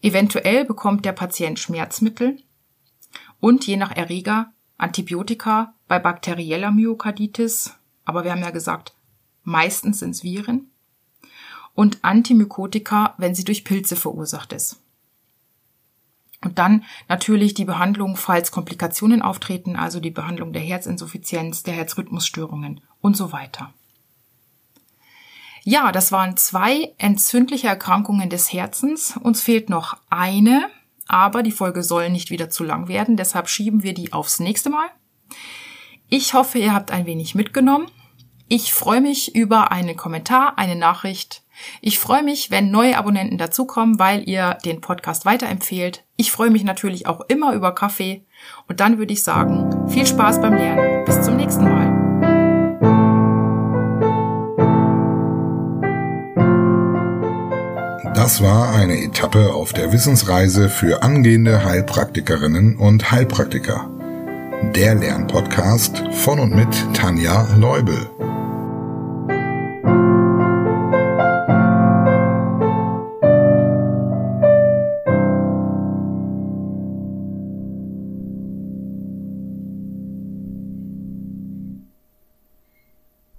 Eventuell 0.00 0.64
bekommt 0.64 1.04
der 1.04 1.12
Patient 1.12 1.58
Schmerzmittel 1.58 2.42
und 3.38 3.66
je 3.66 3.76
nach 3.76 3.94
Erreger 3.94 4.52
Antibiotika 4.78 5.74
bei 5.88 5.98
bakterieller 5.98 6.70
Myokarditis, 6.70 7.74
aber 8.06 8.24
wir 8.24 8.32
haben 8.32 8.42
ja 8.42 8.50
gesagt, 8.50 8.94
meistens 9.42 9.98
sind 9.98 10.10
es 10.10 10.22
Viren, 10.22 10.70
und 11.74 12.02
Antimykotika, 12.02 13.14
wenn 13.18 13.34
sie 13.34 13.44
durch 13.44 13.64
Pilze 13.64 13.94
verursacht 13.94 14.52
ist. 14.52 14.80
Und 16.42 16.58
dann 16.58 16.84
natürlich 17.08 17.54
die 17.54 17.64
Behandlung, 17.64 18.16
falls 18.16 18.52
Komplikationen 18.52 19.22
auftreten, 19.22 19.74
also 19.76 19.98
die 19.98 20.10
Behandlung 20.10 20.52
der 20.52 20.62
Herzinsuffizienz, 20.62 21.64
der 21.64 21.74
Herzrhythmusstörungen 21.74 22.80
und 23.00 23.16
so 23.16 23.32
weiter. 23.32 23.74
Ja, 25.64 25.92
das 25.92 26.12
waren 26.12 26.36
zwei 26.36 26.94
entzündliche 26.98 27.66
Erkrankungen 27.66 28.30
des 28.30 28.52
Herzens. 28.52 29.18
Uns 29.20 29.42
fehlt 29.42 29.68
noch 29.68 29.96
eine, 30.08 30.70
aber 31.08 31.42
die 31.42 31.52
Folge 31.52 31.82
soll 31.82 32.08
nicht 32.10 32.30
wieder 32.30 32.50
zu 32.50 32.64
lang 32.64 32.88
werden, 32.88 33.16
deshalb 33.16 33.48
schieben 33.48 33.82
wir 33.82 33.94
die 33.94 34.12
aufs 34.12 34.38
nächste 34.38 34.70
Mal. 34.70 34.88
Ich 36.08 36.34
hoffe, 36.34 36.58
ihr 36.58 36.72
habt 36.72 36.90
ein 36.90 37.04
wenig 37.04 37.34
mitgenommen. 37.34 37.90
Ich 38.50 38.72
freue 38.72 39.02
mich 39.02 39.34
über 39.34 39.72
einen 39.72 39.94
Kommentar, 39.94 40.56
eine 40.56 40.74
Nachricht. 40.74 41.42
Ich 41.82 41.98
freue 41.98 42.22
mich, 42.22 42.50
wenn 42.50 42.70
neue 42.70 42.96
Abonnenten 42.96 43.36
dazukommen, 43.36 43.98
weil 43.98 44.26
ihr 44.26 44.56
den 44.64 44.80
Podcast 44.80 45.26
weiterempfehlt. 45.26 46.04
Ich 46.16 46.32
freue 46.32 46.48
mich 46.48 46.64
natürlich 46.64 47.06
auch 47.06 47.20
immer 47.28 47.52
über 47.52 47.74
Kaffee. 47.74 48.24
Und 48.66 48.80
dann 48.80 48.96
würde 48.96 49.12
ich 49.12 49.22
sagen, 49.22 49.90
viel 49.90 50.06
Spaß 50.06 50.40
beim 50.40 50.54
Lernen. 50.54 51.04
Bis 51.04 51.20
zum 51.20 51.36
nächsten 51.36 51.64
Mal. 51.64 51.88
Das 58.14 58.42
war 58.42 58.74
eine 58.74 59.02
Etappe 59.02 59.52
auf 59.52 59.74
der 59.74 59.92
Wissensreise 59.92 60.70
für 60.70 61.02
angehende 61.02 61.66
Heilpraktikerinnen 61.66 62.78
und 62.78 63.10
Heilpraktiker. 63.10 63.90
Der 64.74 64.94
Lernpodcast 64.94 66.02
von 66.12 66.40
und 66.40 66.54
mit 66.54 66.94
Tanja 66.94 67.46
Leubel. 67.58 68.08